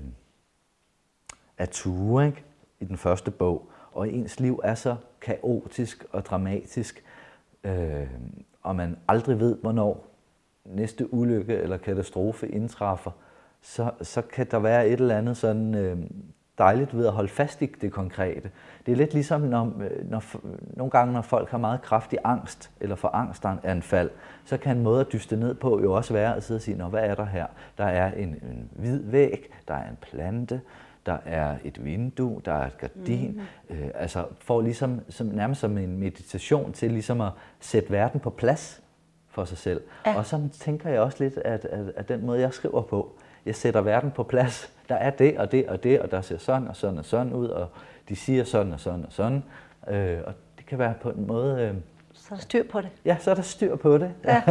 er 1.59 1.67
tue, 1.67 2.27
ikke? 2.27 2.45
i 2.81 2.85
den 2.85 2.97
første 2.97 3.31
bog, 3.31 3.71
og 3.93 4.09
ens 4.09 4.41
liv 4.41 4.61
er 4.65 4.75
så 4.75 4.97
kaotisk 5.25 6.05
og 6.13 6.27
dramatisk, 6.27 7.05
øh, 7.65 8.07
og 8.63 8.77
man 8.77 8.97
aldrig 9.09 9.41
ved, 9.41 9.57
hvornår 9.57 10.07
næste 10.65 11.15
ulykke 11.15 11.55
eller 11.55 11.77
katastrofe 11.77 12.49
indtræffer, 12.49 13.11
så, 13.63 13.91
så 14.03 14.23
kan 14.23 14.47
der 14.51 14.59
være 14.59 14.87
et 14.87 15.01
eller 15.01 15.19
andet 15.19 15.37
sådan 15.37 15.75
øh, 15.75 15.99
dejligt 16.59 16.97
ved 16.97 17.07
at 17.07 17.13
holde 17.13 17.29
fast 17.29 17.63
i 17.63 17.67
det 17.67 17.93
konkrete. 17.93 18.51
Det 18.87 18.93
er 18.93 18.97
lidt 18.97 19.15
ligesom, 19.15 19.41
når, 19.41 19.73
øh, 19.81 20.11
når, 20.11 20.23
nogle 20.77 20.91
gange, 20.91 21.13
når 21.13 21.23
folk 21.23 21.51
har 21.51 21.59
meget 21.59 21.83
kraftig 21.83 22.19
angst 22.25 22.71
eller 22.81 22.97
får 22.97 23.09
angstanfald, 23.09 24.11
så 24.45 24.57
kan 24.57 24.77
en 24.77 24.83
måde 24.83 25.01
at 25.01 25.13
dyste 25.13 25.37
ned 25.37 25.55
på 25.55 25.81
jo 25.81 25.93
også 25.93 26.13
være 26.13 26.37
at 26.37 26.43
sidde 26.43 26.59
og 26.59 26.63
sige, 26.63 26.77
Nå, 26.77 26.89
hvad 26.89 27.05
er 27.05 27.15
der 27.15 27.25
her? 27.25 27.47
Der 27.79 27.85
er 27.85 28.13
en, 28.13 28.29
en 28.29 28.71
hvid 28.73 29.03
væg, 29.03 29.53
der 29.69 29.75
er 29.75 29.89
en 29.89 29.99
plante, 30.01 30.61
der 31.07 31.19
er 31.25 31.57
et 31.65 31.85
vindue, 31.85 32.41
der 32.45 32.53
er 32.53 32.67
et 32.67 32.79
gardin. 32.79 33.41
Mm. 33.69 33.77
Øh, 33.77 33.89
altså 33.95 34.25
for 34.39 34.61
ligesom, 34.61 35.01
som, 35.09 35.27
nærmest 35.27 35.61
som 35.61 35.79
en 35.79 35.99
meditation 35.99 36.73
til 36.73 36.91
ligesom 36.91 37.21
at 37.21 37.31
sætte 37.61 37.91
verden 37.91 38.21
på 38.21 38.31
plads 38.31 38.83
for 39.29 39.45
sig 39.45 39.59
selv. 39.59 39.81
Ja. 40.07 40.17
Og 40.17 40.27
så 40.27 40.49
tænker 40.61 40.91
jeg 40.91 41.01
også 41.01 41.25
lidt, 41.25 41.37
at, 41.37 41.65
at, 41.65 41.93
at 41.97 42.09
den 42.09 42.27
måde, 42.27 42.41
jeg 42.41 42.53
skriver 42.53 42.83
på, 42.83 43.13
jeg 43.47 43.55
sætter 43.55 43.81
verden 43.81 44.11
på 44.11 44.23
plads. 44.23 44.73
Der 44.89 44.95
er 44.95 45.11
det 45.11 45.39
og 45.39 45.53
det 45.53 45.69
og 45.69 45.83
det, 45.83 46.01
og 46.01 46.11
der 46.11 46.21
ser 46.21 46.39
sådan 46.39 46.69
og 46.69 46.77
sådan 46.77 46.99
og 46.99 47.05
sådan 47.05 47.33
ud, 47.33 47.49
og 47.49 47.69
de 48.09 48.17
siger 48.17 48.45
sådan 48.45 48.73
og 48.73 48.81
sådan 48.81 49.05
og 49.05 49.13
sådan. 49.13 49.43
Øh, 49.91 50.19
og 50.27 50.33
det 50.59 50.67
kan 50.67 50.79
være 50.79 50.95
på 51.01 51.11
en 51.11 51.27
måde... 51.27 51.63
Øh, 51.63 51.75
så 52.13 52.29
er 52.31 52.37
der 52.37 52.43
styr 52.43 52.65
på 52.71 52.81
det. 52.81 52.91
Ja, 53.05 53.17
så 53.21 53.31
er 53.31 53.35
der 53.35 53.43
styr 53.43 53.77
på 53.77 53.99
det. 53.99 54.13
Ja. 54.25 54.43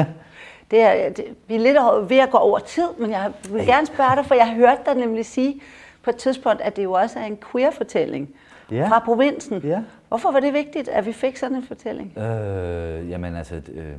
Det 0.71 0.81
er, 0.81 1.09
det, 1.09 1.25
vi 1.47 1.55
er 1.55 1.59
lidt 1.59 2.09
ved 2.09 2.17
at 2.17 2.29
gå 2.29 2.37
over 2.37 2.59
tid, 2.59 2.87
men 2.99 3.11
jeg 3.11 3.31
vil 3.49 3.65
gerne 3.65 3.87
spørge 3.87 4.15
dig, 4.15 4.25
for 4.25 4.35
jeg 4.35 4.47
har 4.47 4.55
hørt 4.55 4.85
dig 4.85 4.95
nemlig 4.95 5.25
sige, 5.25 5.61
på 6.03 6.09
et 6.09 6.15
tidspunkt, 6.15 6.61
at 6.61 6.75
det 6.75 6.83
jo 6.83 6.91
også 6.91 7.19
er 7.19 7.23
en 7.23 7.37
queer-fortælling 7.51 8.35
ja. 8.71 8.87
fra 8.87 8.99
provinsen. 8.99 9.61
Ja. 9.61 9.83
Hvorfor 10.07 10.31
var 10.31 10.39
det 10.39 10.53
vigtigt, 10.53 10.87
at 10.87 11.05
vi 11.05 11.13
fik 11.13 11.37
sådan 11.37 11.57
en 11.57 11.63
fortælling? 11.63 12.17
Øh, 12.17 13.09
jamen 13.09 13.35
altså... 13.35 13.61
Øh... 13.73 13.93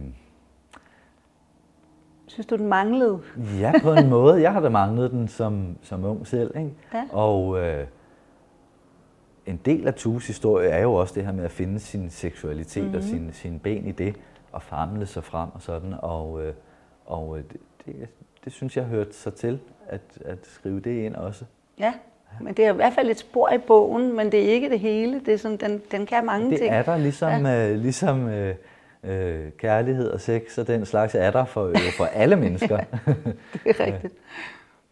Synes 2.26 2.46
du, 2.46 2.56
den 2.56 2.68
manglede? 2.68 3.20
Ja, 3.58 3.72
på 3.82 3.92
en 3.92 4.08
måde. 4.08 4.42
Jeg 4.42 4.52
har 4.52 4.60
da 4.60 4.68
manglet 4.68 5.10
den 5.10 5.28
som, 5.28 5.76
som 5.82 6.04
ung 6.04 6.26
selv. 6.26 6.56
Ikke? 6.56 6.70
Ja. 6.94 7.04
Og 7.12 7.58
øh, 7.60 7.86
en 9.46 9.60
del 9.64 9.86
af 9.86 9.94
Tues 9.94 10.26
historie 10.26 10.68
er 10.68 10.82
jo 10.82 10.94
også 10.94 11.14
det 11.14 11.24
her 11.24 11.32
med 11.32 11.44
at 11.44 11.50
finde 11.50 11.78
sin 11.78 12.10
seksualitet 12.10 12.82
mm-hmm. 12.82 12.96
og 12.96 13.02
mhm. 13.02 13.10
sin, 13.10 13.32
sin 13.32 13.58
ben 13.58 13.86
i 13.86 13.92
det, 13.92 14.16
og 14.52 14.62
famle 14.62 15.06
sig 15.06 15.24
frem 15.24 15.48
og 15.54 15.62
sådan. 15.62 15.94
Og, 15.98 16.44
øh, 16.44 16.54
og 17.06 17.38
øh, 17.38 17.44
det, 17.52 17.60
det, 17.86 18.08
det 18.44 18.52
synes 18.52 18.76
jeg 18.76 18.84
hørte 18.84 19.12
sig 19.12 19.34
til, 19.34 19.60
at, 19.86 20.18
at 20.24 20.38
skrive 20.42 20.80
det 20.80 21.04
ind 21.04 21.14
også. 21.14 21.44
Ja, 21.78 21.92
men 22.40 22.54
det 22.54 22.64
er 22.64 22.72
i 22.72 22.76
hvert 22.76 22.92
fald 22.92 23.10
et 23.10 23.18
spor 23.18 23.50
i 23.50 23.58
bogen, 23.58 24.16
men 24.16 24.32
det 24.32 24.44
er 24.44 24.52
ikke 24.52 24.70
det 24.70 24.80
hele. 24.80 25.20
Det 25.26 25.34
er 25.34 25.38
sådan, 25.38 25.56
den, 25.56 25.82
den 25.90 26.06
kan 26.06 26.26
mange 26.26 26.50
det 26.50 26.58
ting. 26.58 26.70
Det 26.70 26.78
er 26.78 26.82
der, 26.82 26.96
ligesom, 26.96 27.46
ja. 27.46 27.70
øh, 27.70 27.78
ligesom 27.78 28.28
øh, 28.28 28.54
Øh, 29.06 29.52
kærlighed 29.58 30.10
og 30.10 30.20
sex 30.20 30.58
og 30.58 30.66
den 30.66 30.86
slags 30.86 31.14
er 31.14 31.30
der 31.30 31.44
for, 31.44 31.66
jo 31.68 31.90
for 31.96 32.04
alle 32.04 32.36
mennesker. 32.44 32.76
det 33.64 33.80
er 33.80 33.86
rigtigt. 33.86 34.14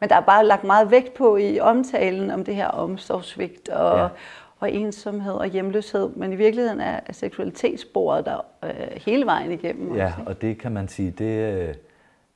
Men 0.00 0.08
der 0.08 0.16
er 0.16 0.20
bare 0.20 0.46
lagt 0.46 0.64
meget 0.64 0.90
vægt 0.90 1.14
på 1.14 1.36
i 1.36 1.60
omtalen 1.60 2.30
om 2.30 2.44
det 2.44 2.54
her 2.54 2.66
omsorgsvigt 2.66 3.68
og, 3.68 3.98
ja. 3.98 4.08
og 4.60 4.72
ensomhed 4.72 5.32
og 5.32 5.46
hjemløshed. 5.46 6.10
Men 6.16 6.32
i 6.32 6.36
virkeligheden 6.36 6.80
er 6.80 7.00
seksualitetsbordet 7.10 8.26
der 8.26 8.44
øh, 8.64 8.70
hele 9.06 9.26
vejen 9.26 9.52
igennem. 9.52 9.96
Ja, 9.96 10.06
også, 10.06 10.18
og 10.26 10.42
det 10.42 10.58
kan 10.58 10.72
man 10.72 10.88
sige, 10.88 11.10
det, 11.10 11.52
øh, 11.52 11.74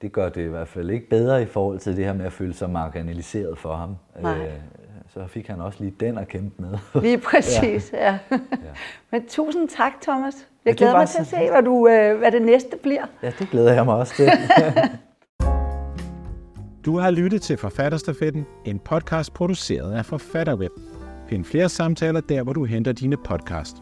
det 0.03 0.13
gør 0.13 0.29
det 0.29 0.45
i 0.45 0.49
hvert 0.49 0.69
fald 0.69 0.91
ikke 0.91 1.09
bedre 1.09 1.43
i 1.43 1.47
forhold 1.47 1.79
til 1.79 1.97
det 1.97 2.05
her 2.05 2.13
med 2.13 2.25
at 2.27 2.33
føle 2.33 2.55
sig 2.55 2.71
marginaliseret 2.71 3.59
for 3.59 3.77
ham. 3.77 3.97
Nej. 4.21 4.39
Øh, 4.39 4.53
så 5.09 5.27
fik 5.27 5.47
han 5.47 5.61
også 5.61 5.79
lige 5.81 5.95
den 6.01 6.19
at 6.19 6.29
kæmpe 6.29 6.63
med. 6.63 6.79
Lige 7.03 7.19
præcis, 7.19 7.93
ja. 7.93 8.05
ja. 8.05 8.19
ja. 8.31 8.39
Men 9.13 9.27
tusind 9.29 9.69
tak, 9.69 9.93
Thomas. 10.03 10.35
Jeg 10.65 10.73
ja, 10.73 10.77
glæder 10.77 10.97
mig 10.97 11.09
til 11.09 11.21
at 11.21 11.27
se, 11.27 11.51
hvad, 11.51 11.63
du, 11.63 11.89
øh, 11.89 12.19
hvad 12.19 12.33
det 12.33 12.43
næste 12.43 12.77
bliver. 12.83 13.07
Ja, 13.23 13.33
det 13.39 13.49
glæder 13.51 13.73
jeg 13.73 13.85
mig 13.85 13.95
også 13.95 14.15
til. 14.15 14.31
du 16.87 16.99
har 16.99 17.11
lyttet 17.11 17.43
til 17.43 17.57
Forfatterstafetten, 17.57 18.47
en 18.65 18.79
podcast 18.79 19.35
produceret 19.35 19.93
af 19.93 20.07
Forfatterweb. 20.07 20.73
Find 21.29 21.45
flere 21.45 21.69
samtaler 21.69 22.21
der, 22.21 22.43
hvor 22.43 22.53
du 22.53 22.65
henter 22.65 22.93
dine 22.93 23.17
podcast. 23.17 23.77